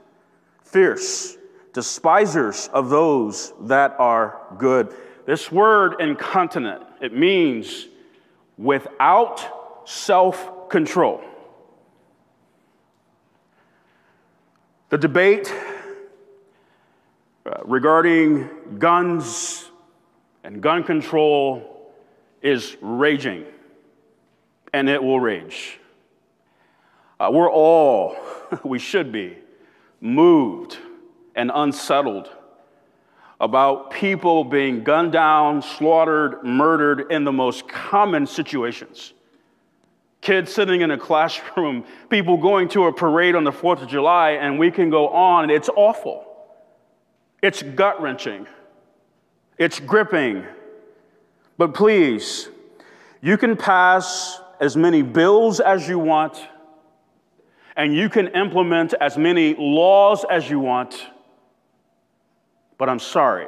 fierce, 0.64 1.36
despisers 1.74 2.70
of 2.72 2.90
those 2.90 3.52
that 3.64 3.94
are 4.00 4.40
good. 4.58 4.96
This 5.26 5.52
word 5.52 5.96
incontinent, 6.00 6.84
it 7.02 7.14
means 7.14 7.88
without 8.58 9.57
self 9.88 10.68
control. 10.68 11.22
The 14.90 14.98
debate 14.98 15.54
uh, 17.46 17.64
regarding 17.64 18.50
guns 18.80 19.70
and 20.44 20.62
gun 20.62 20.84
control 20.84 21.94
is 22.42 22.76
raging, 22.82 23.46
and 24.74 24.90
it 24.90 25.02
will 25.02 25.22
rage. 25.22 25.80
Uh, 27.18 27.30
we're 27.32 27.50
all, 27.50 28.18
we 28.66 28.80
should 28.80 29.14
be, 29.14 29.38
moved 30.02 30.78
and 31.34 31.50
unsettled 31.54 32.30
about 33.40 33.92
people 33.92 34.44
being 34.44 34.84
gunned 34.84 35.14
down, 35.14 35.62
slaughtered, 35.62 36.44
murdered 36.44 37.10
in 37.10 37.24
the 37.24 37.32
most 37.32 37.70
common 37.70 38.28
situations. 38.28 39.14
Kids 40.28 40.54
sitting 40.54 40.82
in 40.82 40.92
a 40.92 40.98
classroom, 40.98 41.86
people 42.10 42.36
going 42.36 42.68
to 42.68 42.88
a 42.88 42.92
parade 42.92 43.34
on 43.34 43.46
the 43.46 43.52
4th 43.52 43.84
of 43.84 43.88
July, 43.88 44.32
and 44.32 44.60
we 44.60 44.70
can 44.70 44.90
go 44.90 45.08
on. 45.08 45.50
It's 45.50 45.70
awful. 45.74 46.28
It's 47.42 47.64
gut 47.64 48.02
wrenching. 48.02 48.46
It's 49.58 49.80
gripping. 49.80 50.44
But 51.58 51.74
please, 51.74 52.50
you 53.22 53.38
can 53.38 53.56
pass 53.56 54.42
as 54.60 54.76
many 54.76 55.02
bills 55.02 55.62
as 55.62 55.88
you 55.88 55.98
want, 55.98 56.46
and 57.78 57.96
you 57.96 58.10
can 58.10 58.28
implement 58.28 58.94
as 59.00 59.18
many 59.18 59.56
laws 59.58 60.26
as 60.30 60.50
you 60.50 60.60
want. 60.60 61.08
But 62.78 62.90
I'm 62.90 63.00
sorry, 63.00 63.48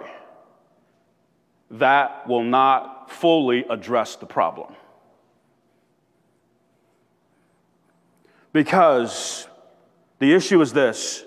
that 1.71 2.25
will 2.25 2.45
not 2.45 3.11
fully 3.11 3.65
address 3.69 4.15
the 4.15 4.27
problem. 4.27 4.77
Because 8.51 9.47
the 10.19 10.33
issue 10.33 10.61
is 10.61 10.73
this 10.73 11.23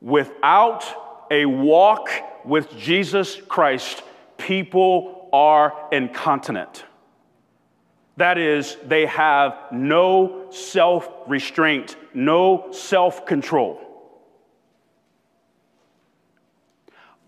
without 0.00 0.84
a 1.30 1.46
walk 1.46 2.10
with 2.44 2.76
Jesus 2.76 3.40
Christ, 3.48 4.02
people 4.38 5.28
are 5.32 5.88
incontinent. 5.92 6.84
That 8.16 8.38
is, 8.38 8.76
they 8.84 9.06
have 9.06 9.58
no 9.72 10.50
self 10.50 11.08
restraint, 11.26 11.96
no 12.14 12.72
self 12.72 13.26
control. 13.26 13.82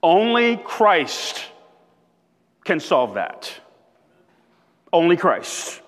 Only 0.03 0.57
Christ 0.57 1.45
can 2.65 2.81
solve 2.81 3.15
that. 3.15 3.53
Only 4.93 5.17
Christ. 5.17 5.83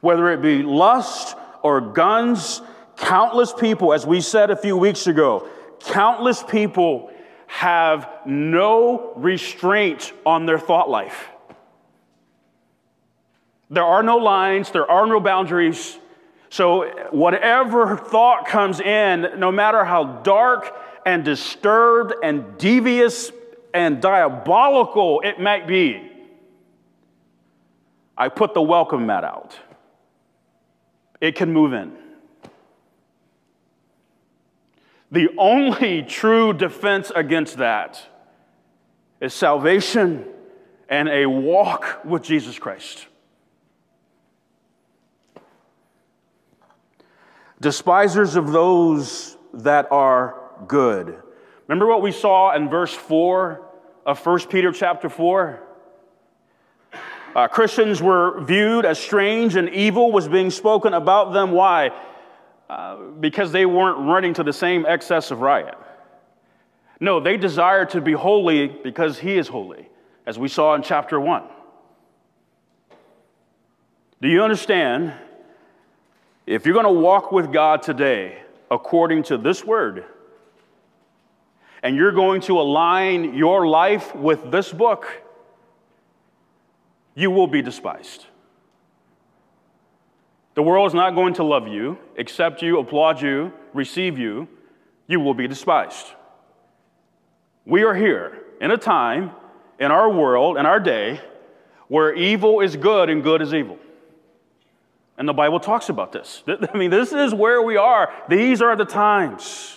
Whether 0.00 0.30
it 0.32 0.42
be 0.42 0.62
lust 0.62 1.36
or 1.62 1.80
guns, 1.80 2.62
countless 2.96 3.52
people, 3.52 3.92
as 3.92 4.06
we 4.06 4.20
said 4.20 4.50
a 4.50 4.56
few 4.56 4.76
weeks 4.76 5.06
ago, 5.06 5.48
countless 5.80 6.42
people 6.42 7.10
have 7.46 8.08
no 8.26 9.12
restraint 9.16 10.12
on 10.26 10.46
their 10.46 10.58
thought 10.58 10.90
life. 10.90 11.28
There 13.70 13.84
are 13.84 14.02
no 14.02 14.16
lines, 14.16 14.70
there 14.70 14.90
are 14.90 15.06
no 15.06 15.20
boundaries. 15.20 15.98
So, 16.50 16.88
whatever 17.10 17.96
thought 17.96 18.46
comes 18.46 18.80
in, 18.80 19.38
no 19.38 19.52
matter 19.52 19.84
how 19.84 20.04
dark 20.22 20.74
and 21.04 21.24
disturbed 21.24 22.14
and 22.22 22.56
devious 22.56 23.30
and 23.74 24.00
diabolical 24.00 25.20
it 25.20 25.38
might 25.38 25.66
be, 25.66 26.10
I 28.16 28.28
put 28.28 28.54
the 28.54 28.62
welcome 28.62 29.06
mat 29.06 29.24
out. 29.24 29.58
It 31.20 31.34
can 31.34 31.52
move 31.52 31.72
in. 31.72 31.92
The 35.10 35.28
only 35.38 36.02
true 36.02 36.52
defense 36.52 37.10
against 37.14 37.56
that 37.56 38.00
is 39.20 39.32
salvation 39.32 40.26
and 40.88 41.08
a 41.08 41.26
walk 41.26 42.02
with 42.04 42.22
Jesus 42.22 42.58
Christ. 42.58 43.06
Despisers 47.60 48.36
of 48.36 48.52
those 48.52 49.36
that 49.52 49.90
are 49.90 50.40
good. 50.66 51.20
Remember 51.66 51.86
what 51.86 52.02
we 52.02 52.12
saw 52.12 52.54
in 52.54 52.68
verse 52.68 52.94
4 52.94 53.66
of 54.06 54.24
1 54.24 54.46
Peter 54.46 54.72
chapter 54.72 55.08
4? 55.08 55.67
Uh, 57.38 57.46
Christians 57.46 58.02
were 58.02 58.40
viewed 58.40 58.84
as 58.84 58.98
strange 58.98 59.54
and 59.54 59.68
evil 59.68 60.10
was 60.10 60.26
being 60.26 60.50
spoken 60.50 60.92
about 60.92 61.32
them. 61.32 61.52
Why? 61.52 61.92
Uh, 62.68 62.96
because 63.20 63.52
they 63.52 63.64
weren't 63.64 64.08
running 64.08 64.34
to 64.34 64.42
the 64.42 64.52
same 64.52 64.84
excess 64.84 65.30
of 65.30 65.40
riot. 65.40 65.78
No, 66.98 67.20
they 67.20 67.36
desired 67.36 67.90
to 67.90 68.00
be 68.00 68.10
holy 68.10 68.66
because 68.66 69.20
He 69.20 69.38
is 69.38 69.46
holy, 69.46 69.88
as 70.26 70.36
we 70.36 70.48
saw 70.48 70.74
in 70.74 70.82
chapter 70.82 71.20
1. 71.20 71.44
Do 74.20 74.26
you 74.26 74.42
understand? 74.42 75.12
If 76.44 76.66
you're 76.66 76.74
going 76.74 76.92
to 76.92 77.00
walk 77.00 77.30
with 77.30 77.52
God 77.52 77.82
today 77.82 78.42
according 78.68 79.22
to 79.24 79.38
this 79.38 79.64
word, 79.64 80.06
and 81.84 81.94
you're 81.94 82.10
going 82.10 82.40
to 82.40 82.58
align 82.58 83.34
your 83.34 83.68
life 83.68 84.12
with 84.16 84.50
this 84.50 84.72
book, 84.72 85.06
you 87.18 87.32
will 87.32 87.48
be 87.48 87.62
despised. 87.62 88.26
The 90.54 90.62
world 90.62 90.86
is 90.86 90.94
not 90.94 91.16
going 91.16 91.34
to 91.34 91.42
love 91.42 91.66
you, 91.66 91.98
accept 92.16 92.62
you, 92.62 92.78
applaud 92.78 93.20
you, 93.20 93.52
receive 93.74 94.20
you. 94.20 94.46
You 95.08 95.18
will 95.18 95.34
be 95.34 95.48
despised. 95.48 96.06
We 97.66 97.82
are 97.82 97.94
here 97.94 98.38
in 98.60 98.70
a 98.70 98.76
time 98.76 99.32
in 99.80 99.90
our 99.90 100.08
world, 100.08 100.58
in 100.58 100.64
our 100.64 100.78
day, 100.78 101.20
where 101.88 102.14
evil 102.14 102.60
is 102.60 102.76
good 102.76 103.10
and 103.10 103.24
good 103.24 103.42
is 103.42 103.52
evil. 103.52 103.78
And 105.16 105.28
the 105.28 105.32
Bible 105.32 105.58
talks 105.58 105.88
about 105.88 106.12
this. 106.12 106.44
I 106.72 106.76
mean, 106.76 106.90
this 106.90 107.12
is 107.12 107.34
where 107.34 107.60
we 107.62 107.76
are. 107.76 108.12
These 108.28 108.62
are 108.62 108.76
the 108.76 108.84
times. 108.84 109.76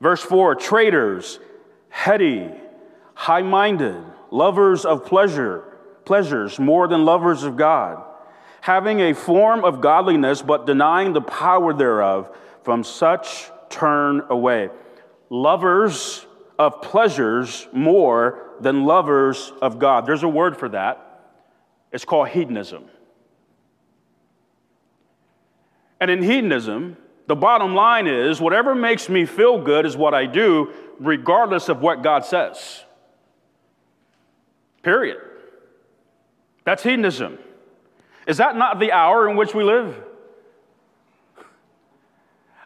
Verse 0.00 0.22
4 0.22 0.54
traitors, 0.54 1.40
heady, 1.88 2.48
high 3.14 3.42
minded, 3.42 4.04
lovers 4.30 4.84
of 4.84 5.04
pleasure, 5.04 5.69
pleasures 6.10 6.58
more 6.58 6.88
than 6.88 7.04
lovers 7.04 7.44
of 7.44 7.56
God 7.56 8.02
having 8.60 9.00
a 9.00 9.14
form 9.14 9.64
of 9.64 9.80
godliness, 9.80 10.42
but 10.42 10.66
denying 10.66 11.12
the 11.12 11.20
power 11.20 11.72
thereof, 11.72 12.30
from 12.62 12.84
such 12.84 13.50
turn 13.68 14.22
away. 14.28 14.68
Lovers 15.30 16.26
of 16.58 16.82
pleasures 16.82 17.66
more 17.72 18.50
than 18.60 18.84
lovers 18.84 19.52
of 19.62 19.78
God. 19.78 20.06
There's 20.06 20.22
a 20.22 20.28
word 20.28 20.56
for 20.56 20.68
that. 20.70 21.22
It's 21.90 22.04
called 22.04 22.28
hedonism. 22.28 22.84
And 26.00 26.10
in 26.10 26.22
hedonism, 26.22 26.96
the 27.26 27.36
bottom 27.36 27.74
line 27.74 28.06
is 28.06 28.40
whatever 28.40 28.74
makes 28.74 29.08
me 29.08 29.24
feel 29.24 29.62
good 29.62 29.86
is 29.86 29.96
what 29.96 30.12
I 30.12 30.26
do, 30.26 30.72
regardless 30.98 31.68
of 31.68 31.80
what 31.80 32.02
God 32.02 32.24
says. 32.24 32.84
Period. 34.82 35.29
That's 36.64 36.82
hedonism. 36.82 37.38
Is 38.26 38.36
that 38.36 38.56
not 38.56 38.78
the 38.78 38.92
hour 38.92 39.28
in 39.28 39.36
which 39.36 39.54
we 39.54 39.64
live? 39.64 39.94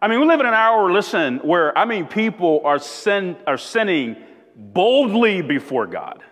I 0.03 0.09
mean, 0.09 0.21
we 0.21 0.27
live 0.27 0.41
in 0.41 0.47
an 0.47 0.53
hour, 0.53 0.93
listen, 0.93 1.39
where, 1.39 1.77
I 1.79 1.87
mean, 1.87 2.07
people 2.07 2.61
are, 2.65 2.79
sin, 2.79 3.37
are 3.47 3.57
sinning 3.57 4.17
boldly 4.55 5.41
before 5.41 5.87
God, 5.87 6.23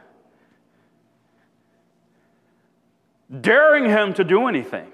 daring 3.40 3.86
Him 3.86 4.12
to 4.14 4.24
do 4.24 4.46
anything. 4.46 4.92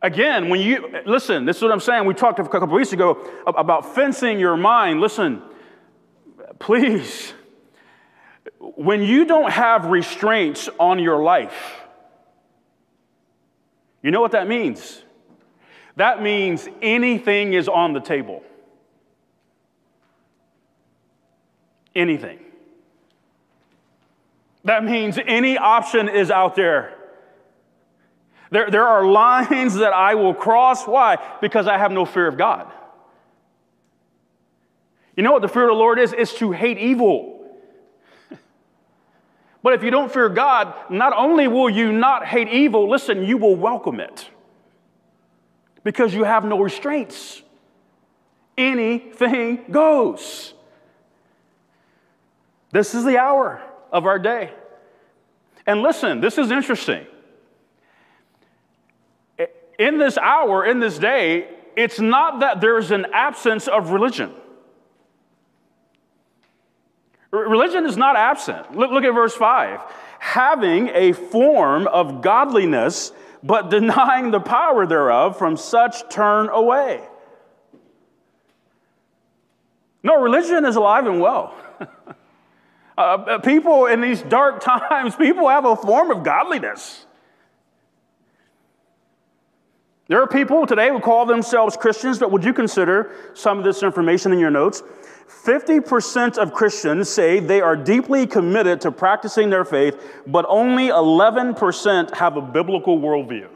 Again, 0.00 0.48
when 0.48 0.60
you, 0.60 1.02
listen, 1.04 1.44
this 1.44 1.58
is 1.58 1.62
what 1.62 1.70
I'm 1.70 1.80
saying. 1.80 2.06
We 2.06 2.14
talked 2.14 2.38
a 2.38 2.44
couple 2.44 2.74
weeks 2.74 2.92
ago 2.92 3.28
about 3.46 3.94
fencing 3.94 4.40
your 4.40 4.56
mind. 4.56 5.00
Listen, 5.00 5.42
please, 6.58 7.34
when 8.62 9.02
you 9.02 9.24
don't 9.24 9.50
have 9.50 9.86
restraints 9.86 10.68
on 10.78 11.00
your 11.00 11.22
life, 11.22 11.80
you 14.02 14.10
know 14.10 14.20
what 14.20 14.32
that 14.32 14.46
means? 14.46 15.02
That 15.96 16.22
means 16.22 16.68
anything 16.80 17.54
is 17.54 17.68
on 17.68 17.92
the 17.92 18.00
table. 18.00 18.42
Anything. 21.94 22.38
That 24.64 24.84
means 24.84 25.18
any 25.26 25.58
option 25.58 26.08
is 26.08 26.30
out 26.30 26.54
there. 26.54 26.96
There, 28.50 28.70
there 28.70 28.86
are 28.86 29.04
lines 29.04 29.74
that 29.74 29.92
I 29.92 30.14
will 30.14 30.34
cross. 30.34 30.86
Why? 30.86 31.18
Because 31.40 31.66
I 31.66 31.78
have 31.78 31.90
no 31.90 32.04
fear 32.04 32.28
of 32.28 32.36
God. 32.36 32.70
You 35.16 35.22
know 35.22 35.32
what 35.32 35.42
the 35.42 35.48
fear 35.48 35.64
of 35.64 35.70
the 35.70 35.78
Lord 35.78 35.98
is? 35.98 36.12
It's 36.12 36.34
to 36.34 36.52
hate 36.52 36.78
evil. 36.78 37.41
But 39.62 39.74
if 39.74 39.82
you 39.82 39.90
don't 39.90 40.12
fear 40.12 40.28
God, 40.28 40.74
not 40.90 41.12
only 41.16 41.46
will 41.46 41.70
you 41.70 41.92
not 41.92 42.26
hate 42.26 42.48
evil, 42.48 42.90
listen, 42.90 43.24
you 43.24 43.36
will 43.38 43.54
welcome 43.54 44.00
it 44.00 44.28
because 45.84 46.12
you 46.12 46.24
have 46.24 46.44
no 46.44 46.60
restraints. 46.60 47.42
Anything 48.58 49.64
goes. 49.70 50.54
This 52.72 52.94
is 52.94 53.04
the 53.04 53.18
hour 53.18 53.62
of 53.92 54.06
our 54.06 54.18
day. 54.18 54.52
And 55.66 55.82
listen, 55.82 56.20
this 56.20 56.38
is 56.38 56.50
interesting. 56.50 57.06
In 59.78 59.98
this 59.98 60.18
hour, 60.18 60.64
in 60.64 60.80
this 60.80 60.98
day, 60.98 61.48
it's 61.76 62.00
not 62.00 62.40
that 62.40 62.60
there's 62.60 62.90
an 62.90 63.06
absence 63.12 63.68
of 63.68 63.90
religion. 63.90 64.32
Religion 67.32 67.86
is 67.86 67.96
not 67.96 68.14
absent. 68.14 68.76
Look, 68.76 69.04
at 69.04 69.14
verse 69.14 69.34
5. 69.34 69.80
Having 70.18 70.90
a 70.90 71.12
form 71.12 71.86
of 71.88 72.20
godliness, 72.20 73.10
but 73.42 73.70
denying 73.70 74.30
the 74.30 74.40
power 74.40 74.86
thereof, 74.86 75.38
from 75.38 75.56
such 75.56 76.08
turn 76.10 76.50
away. 76.50 77.00
No, 80.02 80.20
religion 80.20 80.66
is 80.66 80.76
alive 80.76 81.06
and 81.06 81.20
well. 81.20 81.54
uh, 82.98 83.00
uh 83.00 83.38
people 83.38 83.86
in 83.86 84.02
these 84.02 84.20
dark 84.22 84.60
times, 84.90 85.16
people 85.16 85.48
have 85.48 85.64
a 85.64 85.74
form 85.74 86.10
of 86.10 86.22
godliness. 86.22 87.06
There 90.12 90.20
are 90.20 90.26
people 90.26 90.66
today 90.66 90.90
who 90.90 91.00
call 91.00 91.24
themselves 91.24 91.74
Christians, 91.74 92.18
but 92.18 92.30
would 92.30 92.44
you 92.44 92.52
consider 92.52 93.12
some 93.32 93.56
of 93.56 93.64
this 93.64 93.82
information 93.82 94.30
in 94.30 94.38
your 94.38 94.50
notes? 94.50 94.82
50% 95.26 96.36
of 96.36 96.52
Christians 96.52 97.08
say 97.08 97.40
they 97.40 97.62
are 97.62 97.74
deeply 97.74 98.26
committed 98.26 98.82
to 98.82 98.92
practicing 98.92 99.48
their 99.48 99.64
faith, 99.64 99.98
but 100.26 100.44
only 100.50 100.88
11% 100.88 102.14
have 102.14 102.36
a 102.36 102.42
biblical 102.42 102.98
worldview. 102.98 103.48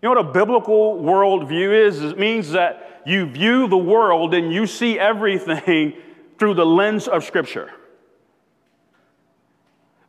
You 0.00 0.08
know 0.08 0.08
what 0.08 0.30
a 0.30 0.32
biblical 0.32 0.96
worldview 1.02 1.88
is? 1.88 2.02
It 2.02 2.18
means 2.18 2.52
that 2.52 3.02
you 3.04 3.26
view 3.26 3.68
the 3.68 3.76
world 3.76 4.32
and 4.32 4.50
you 4.50 4.66
see 4.66 4.98
everything 4.98 5.92
through 6.38 6.54
the 6.54 6.64
lens 6.64 7.06
of 7.06 7.22
Scripture. 7.22 7.70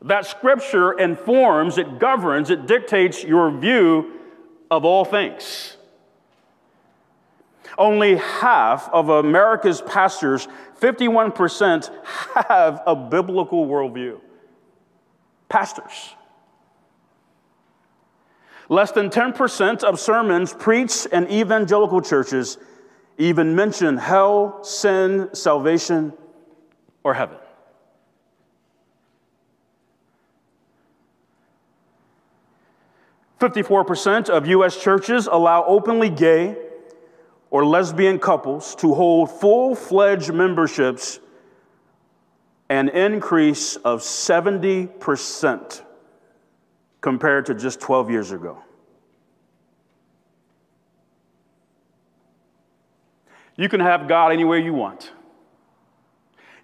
That 0.04 0.26
Scripture 0.26 0.92
informs, 0.92 1.78
it 1.78 1.98
governs, 2.00 2.50
it 2.50 2.68
dictates 2.68 3.24
your 3.24 3.52
view 3.52 4.20
of 4.70 4.84
all 4.84 5.06
things. 5.06 5.78
Only 7.78 8.18
half 8.18 8.90
of 8.90 9.10
America's 9.10 9.82
pastors, 9.82 10.48
51%, 10.80 11.90
have 12.50 12.82
a 12.86 12.96
biblical 12.96 13.66
worldview. 13.66 14.20
Pastors. 15.48 16.14
Less 18.70 18.92
than 18.92 19.10
10% 19.10 19.84
of 19.84 20.00
sermons 20.00 20.54
preached 20.54 21.08
in 21.08 21.30
evangelical 21.30 22.02
churches 22.02 22.58
even 23.18 23.56
mention 23.56 23.98
hell, 23.98 24.64
sin, 24.64 25.30
salvation, 25.34 26.14
or 27.04 27.14
heaven. 27.14 27.38
Fifty-four 33.44 33.84
percent 33.84 34.30
of 34.30 34.48
U.S. 34.48 34.82
churches 34.82 35.28
allow 35.28 35.66
openly 35.66 36.10
gay 36.10 36.56
or 37.50 37.66
lesbian 37.66 38.18
couples 38.18 38.74
to 38.76 38.94
hold 38.94 39.30
full 39.30 39.76
fledged 39.76 40.34
memberships 40.34 41.20
an 42.70 42.88
increase 42.88 43.76
of 43.76 44.00
70% 44.00 45.82
compared 47.02 47.46
to 47.48 47.54
just 47.54 47.82
12 47.82 48.10
years 48.10 48.32
ago. 48.32 48.64
You 53.58 53.68
can 53.68 53.82
have 53.82 54.08
God 54.08 54.32
any 54.32 54.46
way 54.46 54.64
you 54.64 54.74
want. 54.74 55.12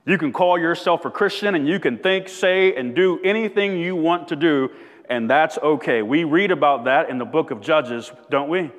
You 0.05 0.17
can 0.17 0.31
call 0.31 0.57
yourself 0.57 1.03
a 1.03 1.11
Christian 1.11 1.55
and 1.55 1.67
you 1.67 1.77
can 1.77 1.97
think, 1.97 2.29
say, 2.29 2.73
and 2.73 2.95
do 2.95 3.19
anything 3.21 3.77
you 3.77 3.97
want 3.97 4.29
to 4.29 4.37
do, 4.37 4.71
and 5.09 5.29
that's 5.29 5.57
okay. 5.57 6.01
We 6.01 6.23
read 6.23 6.51
about 6.51 6.85
that 6.85 7.09
in 7.09 7.17
the 7.17 7.25
book 7.25 7.51
of 7.51 7.61
Judges, 7.61 8.11
don't 8.29 8.49
we? 8.49 8.71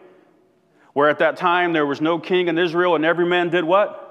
where 0.93 1.09
at 1.09 1.19
that 1.19 1.37
time 1.37 1.73
there 1.73 1.87
was 1.87 2.01
no 2.01 2.19
king 2.19 2.49
in 2.49 2.59
Israel 2.59 2.95
and 2.95 3.05
every 3.05 3.27
man 3.27 3.51
did 3.51 3.65
what? 3.65 4.07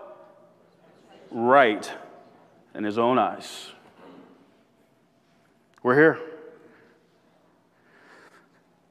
Right 1.31 1.91
in 2.73 2.83
his 2.83 2.97
own 2.97 3.19
eyes. 3.19 3.71
We're 5.83 5.95
here. 5.95 6.19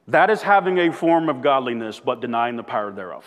That 0.07 0.29
is 0.29 0.41
having 0.41 0.79
a 0.79 0.91
form 0.91 1.29
of 1.29 1.41
godliness 1.41 1.99
but 1.99 2.19
denying 2.19 2.55
the 2.55 2.63
power 2.63 2.91
thereof. 2.91 3.25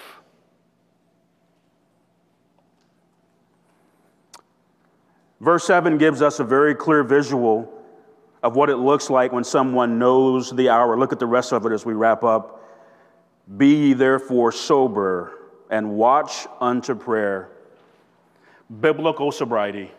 Verse 5.40 5.64
7 5.64 5.98
gives 5.98 6.22
us 6.22 6.38
a 6.38 6.44
very 6.44 6.74
clear 6.74 7.02
visual 7.02 7.72
of 8.42 8.56
what 8.56 8.70
it 8.70 8.76
looks 8.76 9.08
like 9.08 9.32
when 9.32 9.44
someone 9.44 9.98
knows 9.98 10.50
the 10.50 10.68
hour. 10.68 10.98
Look 10.98 11.12
at 11.12 11.18
the 11.18 11.26
rest 11.26 11.52
of 11.52 11.64
it 11.66 11.72
as 11.72 11.86
we 11.86 11.94
wrap 11.94 12.24
up. 12.24 12.60
Be 13.56 13.74
ye 13.74 13.92
therefore 13.92 14.52
sober 14.52 15.32
and 15.70 15.92
watch 15.92 16.46
unto 16.60 16.94
prayer. 16.94 17.48
Biblical 18.80 19.32
sobriety. 19.32 19.90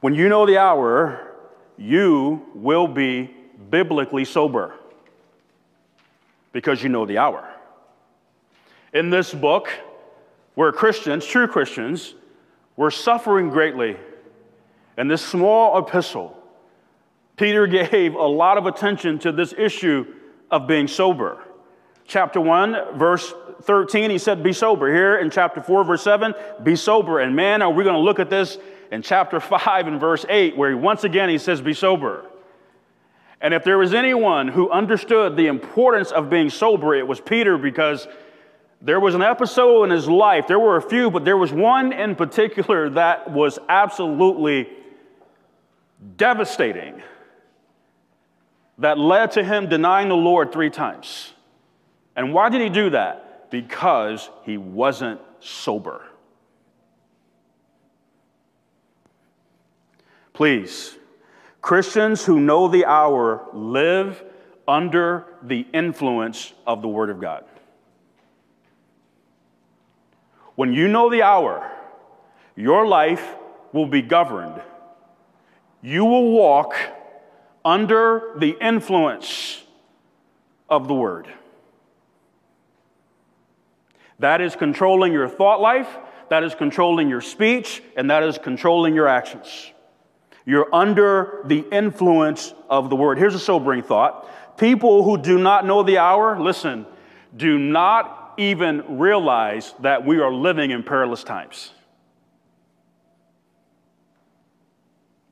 When 0.00 0.14
you 0.14 0.28
know 0.28 0.46
the 0.46 0.58
hour, 0.58 1.32
you 1.76 2.46
will 2.54 2.86
be 2.86 3.34
biblically 3.70 4.24
sober 4.24 4.74
because 6.52 6.82
you 6.82 6.88
know 6.88 7.06
the 7.06 7.18
hour. 7.18 7.48
In 8.92 9.10
this 9.10 9.34
book, 9.34 9.68
we're 10.54 10.72
Christians, 10.72 11.26
true 11.26 11.46
Christians, 11.46 12.14
we're 12.76 12.90
suffering 12.90 13.50
greatly, 13.50 13.96
in 14.96 15.08
this 15.08 15.24
small 15.24 15.78
epistle, 15.78 16.36
Peter 17.36 17.66
gave 17.90 18.14
a 18.14 18.26
lot 18.26 18.58
of 18.58 18.66
attention 18.66 19.18
to 19.20 19.32
this 19.32 19.54
issue 19.56 20.06
of 20.50 20.66
being 20.66 20.88
sober. 20.88 21.42
Chapter 22.06 22.40
1, 22.40 22.96
verse 22.96 23.34
13, 23.62 24.10
he 24.10 24.18
said, 24.18 24.42
Be 24.42 24.52
sober. 24.52 24.92
Here 24.92 25.18
in 25.18 25.30
chapter 25.30 25.60
4, 25.60 25.84
verse 25.84 26.02
7, 26.02 26.34
be 26.62 26.76
sober. 26.76 27.20
And 27.20 27.34
man, 27.34 27.62
are 27.62 27.70
we 27.70 27.82
going 27.84 27.96
to 27.96 28.00
look 28.00 28.20
at 28.20 28.30
this 28.30 28.58
in 28.92 29.02
chapter 29.02 29.40
5 29.40 29.86
and 29.86 30.00
verse 30.00 30.24
8, 30.28 30.56
where 30.56 30.70
he, 30.70 30.76
once 30.76 31.04
again 31.04 31.28
he 31.28 31.38
says, 31.38 31.60
Be 31.60 31.74
sober. 31.74 32.24
And 33.40 33.52
if 33.52 33.64
there 33.64 33.76
was 33.76 33.92
anyone 33.92 34.48
who 34.48 34.70
understood 34.70 35.36
the 35.36 35.48
importance 35.48 36.10
of 36.10 36.30
being 36.30 36.48
sober, 36.48 36.94
it 36.94 37.06
was 37.06 37.20
Peter 37.20 37.58
because 37.58 38.08
there 38.80 39.00
was 39.00 39.14
an 39.14 39.22
episode 39.22 39.84
in 39.84 39.90
his 39.90 40.08
life, 40.08 40.46
there 40.46 40.58
were 40.58 40.76
a 40.76 40.82
few, 40.82 41.10
but 41.10 41.24
there 41.24 41.36
was 41.36 41.52
one 41.52 41.92
in 41.92 42.14
particular 42.14 42.88
that 42.90 43.30
was 43.30 43.58
absolutely 43.68 44.68
devastating 46.16 47.02
that 48.78 48.98
led 48.98 49.32
to 49.32 49.42
him 49.44 49.68
denying 49.68 50.08
the 50.08 50.16
Lord 50.16 50.52
three 50.52 50.70
times. 50.70 51.32
And 52.14 52.32
why 52.32 52.48
did 52.48 52.60
he 52.60 52.68
do 52.68 52.90
that? 52.90 53.50
Because 53.50 54.28
he 54.44 54.56
wasn't 54.56 55.20
sober. 55.40 56.04
Please, 60.32 60.96
Christians 61.62 62.24
who 62.24 62.40
know 62.40 62.68
the 62.68 62.84
hour 62.84 63.46
live 63.54 64.22
under 64.68 65.26
the 65.42 65.66
influence 65.72 66.52
of 66.66 66.82
the 66.82 66.88
Word 66.88 67.08
of 67.08 67.20
God. 67.20 67.44
When 70.54 70.72
you 70.72 70.88
know 70.88 71.10
the 71.10 71.22
hour, 71.22 71.70
your 72.54 72.86
life 72.86 73.34
will 73.72 73.86
be 73.86 74.02
governed. 74.02 74.60
You 75.86 76.04
will 76.04 76.32
walk 76.32 76.74
under 77.64 78.32
the 78.38 78.56
influence 78.60 79.62
of 80.68 80.88
the 80.88 80.94
Word. 80.94 81.28
That 84.18 84.40
is 84.40 84.56
controlling 84.56 85.12
your 85.12 85.28
thought 85.28 85.60
life, 85.60 85.86
that 86.28 86.42
is 86.42 86.56
controlling 86.56 87.08
your 87.08 87.20
speech, 87.20 87.84
and 87.96 88.10
that 88.10 88.24
is 88.24 88.36
controlling 88.36 88.96
your 88.96 89.06
actions. 89.06 89.70
You're 90.44 90.68
under 90.74 91.42
the 91.44 91.64
influence 91.70 92.52
of 92.68 92.90
the 92.90 92.96
Word. 92.96 93.16
Here's 93.16 93.36
a 93.36 93.38
sobering 93.38 93.84
thought 93.84 94.28
people 94.58 95.04
who 95.04 95.16
do 95.16 95.38
not 95.38 95.64
know 95.64 95.84
the 95.84 95.98
hour, 95.98 96.36
listen, 96.40 96.84
do 97.36 97.60
not 97.60 98.34
even 98.38 98.98
realize 98.98 99.72
that 99.82 100.04
we 100.04 100.18
are 100.18 100.32
living 100.32 100.72
in 100.72 100.82
perilous 100.82 101.22
times. 101.22 101.70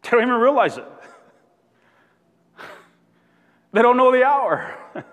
They 0.10 0.10
don't 0.10 0.22
even 0.22 0.34
realize 0.34 0.76
it. 0.76 0.84
They 3.72 3.82
don't 3.82 3.96
know 3.96 4.12
the 4.12 4.22
hour. 4.22 4.72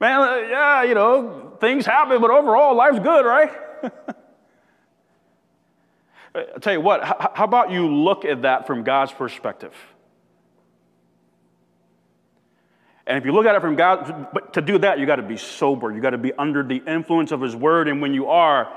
Man, 0.00 0.20
uh, 0.20 0.36
yeah, 0.48 0.82
you 0.84 0.94
know, 0.94 1.56
things 1.60 1.84
happen, 1.86 2.20
but 2.20 2.30
overall, 2.30 2.76
life's 2.76 3.00
good, 3.00 3.24
right? 3.24 3.50
I'll 6.34 6.60
tell 6.60 6.72
you 6.72 6.80
what, 6.80 7.02
how 7.34 7.44
about 7.44 7.70
you 7.70 7.88
look 7.88 8.24
at 8.24 8.42
that 8.42 8.66
from 8.66 8.84
God's 8.84 9.12
perspective? 9.12 9.72
And 13.06 13.18
if 13.18 13.24
you 13.24 13.32
look 13.32 13.46
at 13.46 13.54
it 13.54 13.60
from 13.60 13.76
God, 13.76 14.28
but 14.32 14.54
to 14.54 14.62
do 14.62 14.78
that, 14.78 14.98
you 14.98 15.06
got 15.06 15.16
to 15.16 15.22
be 15.22 15.36
sober. 15.36 15.92
You 15.92 16.00
got 16.00 16.10
to 16.10 16.18
be 16.18 16.32
under 16.32 16.62
the 16.62 16.82
influence 16.86 17.32
of 17.32 17.40
His 17.40 17.54
Word. 17.54 17.86
And 17.86 18.00
when 18.00 18.14
you 18.14 18.28
are, 18.28 18.74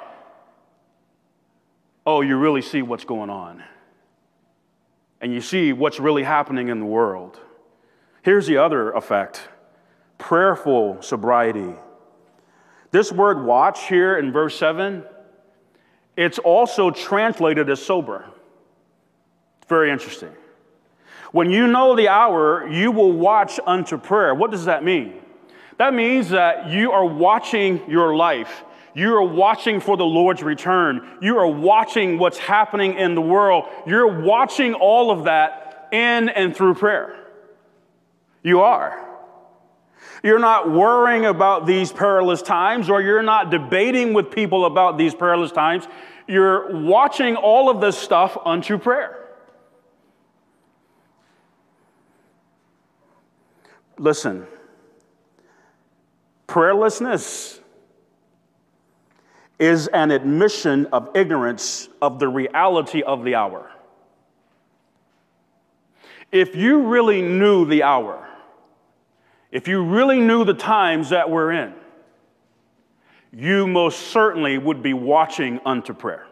oh, 2.05 2.21
you 2.21 2.37
really 2.37 2.61
see 2.61 2.81
what's 2.81 3.05
going 3.05 3.29
on. 3.29 3.63
And 5.21 5.33
you 5.33 5.41
see 5.41 5.73
what's 5.73 5.99
really 5.99 6.23
happening 6.23 6.69
in 6.69 6.79
the 6.79 6.85
world. 6.85 7.39
Here's 8.21 8.47
the 8.47 8.57
other 8.57 8.91
effect 8.91 9.47
prayerful 10.17 11.01
sobriety. 11.01 11.73
This 12.91 13.11
word 13.11 13.43
watch 13.43 13.87
here 13.87 14.17
in 14.17 14.31
verse 14.31 14.57
7, 14.57 15.03
it's 16.15 16.39
also 16.39 16.89
translated 16.89 17.69
as 17.69 17.83
sober. 17.83 18.25
Very 19.67 19.91
interesting. 19.91 20.31
When 21.31 21.49
you 21.49 21.67
know 21.67 21.95
the 21.95 22.07
hour, 22.07 22.67
you 22.67 22.91
will 22.91 23.11
watch 23.11 23.59
unto 23.65 23.97
prayer. 23.97 24.33
What 24.33 24.51
does 24.51 24.65
that 24.65 24.83
mean? 24.83 25.13
That 25.77 25.93
means 25.93 26.29
that 26.29 26.69
you 26.69 26.91
are 26.91 27.05
watching 27.05 27.81
your 27.89 28.15
life. 28.15 28.63
You 28.93 29.15
are 29.15 29.23
watching 29.23 29.79
for 29.79 29.95
the 29.97 30.05
Lord's 30.05 30.41
return. 30.41 31.07
You 31.21 31.37
are 31.37 31.47
watching 31.47 32.17
what's 32.17 32.37
happening 32.37 32.95
in 32.95 33.15
the 33.15 33.21
world. 33.21 33.65
You're 33.85 34.21
watching 34.21 34.73
all 34.73 35.11
of 35.11 35.25
that 35.25 35.89
in 35.91 36.29
and 36.29 36.55
through 36.55 36.75
prayer. 36.75 37.15
You 38.43 38.61
are. 38.61 39.03
You're 40.23 40.39
not 40.39 40.71
worrying 40.71 41.25
about 41.25 41.65
these 41.65 41.91
perilous 41.91 42.41
times, 42.41 42.89
or 42.89 43.01
you're 43.01 43.21
not 43.21 43.51
debating 43.51 44.13
with 44.13 44.31
people 44.31 44.65
about 44.65 44.97
these 44.97 45.13
perilous 45.13 45.51
times. 45.51 45.87
You're 46.27 46.83
watching 46.83 47.35
all 47.35 47.69
of 47.69 47.81
this 47.81 47.97
stuff 47.97 48.37
unto 48.45 48.77
prayer. 48.77 49.15
Listen, 53.99 54.45
prayerlessness 56.47 57.59
is 59.59 59.87
an 59.87 60.11
admission 60.11 60.85
of 60.87 61.09
ignorance 61.15 61.89
of 62.01 62.19
the 62.19 62.27
reality 62.27 63.01
of 63.01 63.23
the 63.23 63.35
hour. 63.35 63.71
If 66.31 66.55
you 66.55 66.87
really 66.87 67.21
knew 67.21 67.65
the 67.65 67.83
hour, 67.83 68.27
if 69.51 69.67
you 69.67 69.83
really 69.83 70.19
knew 70.19 70.43
the 70.45 70.53
times 70.53 71.09
that 71.09 71.29
we're 71.29 71.51
in, 71.51 71.73
you 73.31 73.67
most 73.67 74.07
certainly 74.07 74.57
would 74.57 74.83
be 74.83 74.93
watching 74.93 75.59
unto 75.65 75.93
prayer. 75.93 76.27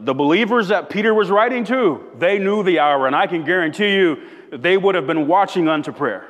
The 0.00 0.14
believers 0.14 0.68
that 0.68 0.88
Peter 0.88 1.12
was 1.12 1.30
writing 1.30 1.64
to, 1.64 2.10
they 2.18 2.38
knew 2.38 2.62
the 2.62 2.78
hour, 2.78 3.06
and 3.06 3.14
I 3.14 3.26
can 3.26 3.44
guarantee 3.44 3.94
you 3.94 4.22
they 4.50 4.76
would 4.76 4.94
have 4.94 5.06
been 5.06 5.26
watching 5.26 5.68
unto 5.68 5.92
prayer. 5.92 6.28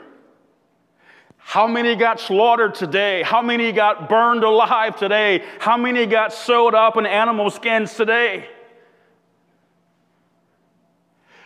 How 1.45 1.67
many 1.67 1.97
got 1.97 2.21
slaughtered 2.21 2.75
today? 2.75 3.23
How 3.23 3.43
many 3.43 3.73
got 3.73 4.09
burned 4.09 4.45
alive 4.45 4.97
today? 4.97 5.45
How 5.59 5.77
many 5.77 6.07
got 6.07 6.33
sewed 6.33 6.75
up 6.75 6.97
in 6.97 7.05
animal 7.05 7.51
skins 7.51 7.95
today? 7.95 8.49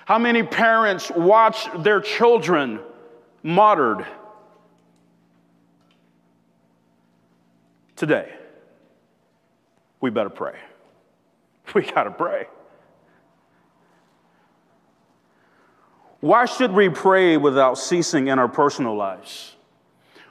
How 0.04 0.18
many 0.18 0.44
parents 0.44 1.10
watch 1.10 1.66
their 1.82 2.00
children 2.00 2.78
martyred 3.46 4.04
today. 7.96 8.32
We 10.00 10.10
better 10.10 10.30
pray. 10.30 10.58
We 11.74 11.82
got 11.82 12.04
to 12.04 12.12
pray. 12.12 12.46
Why 16.20 16.44
should 16.44 16.70
we 16.70 16.88
pray 16.88 17.36
without 17.36 17.76
ceasing 17.76 18.28
in 18.28 18.38
our 18.38 18.46
personal 18.46 18.94
lives? 18.94 19.55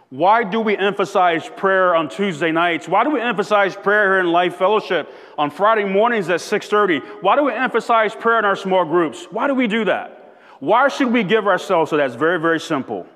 Why 0.10 0.43
do 0.43 0.60
we 0.60 0.78
emphasize 0.78 1.49
prayer 1.49 1.95
on 1.95 2.10
Tuesday 2.10 2.51
nights? 2.51 2.88
Why 2.88 3.03
do 3.03 3.10
we 3.10 3.20
emphasize 3.20 3.76
prayer 3.76 4.14
here 4.14 4.20
in 4.20 4.32
Life 4.32 4.56
Fellowship 4.56 5.12
on 5.38 5.49
Friday 5.49 5.84
mornings 5.84 6.30
at 6.30 6.41
6:30? 6.41 6.99
Why 7.22 7.36
do 7.36 7.43
we 7.43 7.53
emphasize 7.53 8.16
prayer 8.16 8.39
in 8.39 8.45
our 8.45 8.56
small 8.56 8.86
groups? 8.86 9.26
Why 9.32 9.47
do 9.47 9.56
we 9.56 9.68
do 9.68 9.86
that? 9.86 10.38
Why 10.60 10.88
should 10.88 11.12
we 11.12 11.24
give 11.24 11.47
ourselves 11.47 11.89
to 11.89 11.97
that? 11.97 12.06
It's 12.06 12.16
very, 12.16 12.39
very 12.39 12.60
simple. 12.60 13.08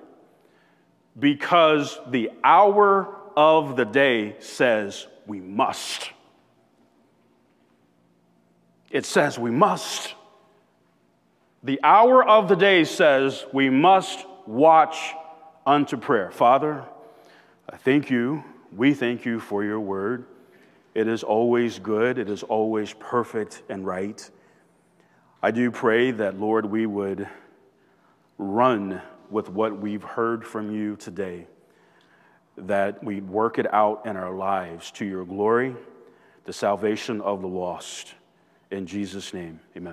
Because 1.17 1.99
the 2.07 2.31
hour 2.43 3.15
of 3.37 3.75
the 3.75 3.85
day 3.85 4.35
says 4.39 5.07
we 5.27 5.39
must. 5.39 6.11
It 8.89 9.05
says 9.05 9.37
we 9.37 9.51
must. 9.51 10.15
The 11.63 11.79
hour 11.83 12.27
of 12.27 12.47
the 12.47 12.55
day 12.55 12.83
says 12.83 13.45
we 13.53 13.69
must 13.69 14.25
watch 14.47 15.13
unto 15.66 15.97
prayer. 15.97 16.32
Father, 16.32 16.84
I 17.70 17.78
thank 17.78 18.10
you. 18.10 18.43
We 18.76 18.93
thank 18.93 19.26
you 19.26 19.39
for 19.39 19.64
your 19.64 19.80
word. 19.80 20.26
It 20.95 21.07
is 21.07 21.24
always 21.24 21.80
good, 21.80 22.18
it 22.18 22.30
is 22.30 22.43
always 22.43 22.93
perfect 22.93 23.64
and 23.70 23.86
right. 23.86 24.30
I 25.41 25.51
do 25.51 25.72
pray 25.72 26.12
that, 26.12 26.39
Lord, 26.39 26.66
we 26.66 26.86
would 26.86 27.28
run 28.38 29.01
with 29.30 29.49
what 29.49 29.80
we've 29.80 30.03
heard 30.03 30.45
from 30.45 30.72
you 30.72 30.95
today, 30.95 31.47
that 32.57 33.03
we 33.03 33.22
work 33.22 33.60
it 33.60 33.72
out 33.74 34.05
in 34.05 34.18
our 34.18 34.34
lives 34.34 34.91
to 34.91 35.05
your 35.05 35.24
glory, 35.24 35.76
the 36.45 36.53
salvation 36.53 37.22
of 37.22 37.41
the 37.41 37.47
lost. 37.47 38.16
In 38.72 38.86
Jesus' 38.86 39.34
name, 39.34 39.60
amen. 39.78 39.88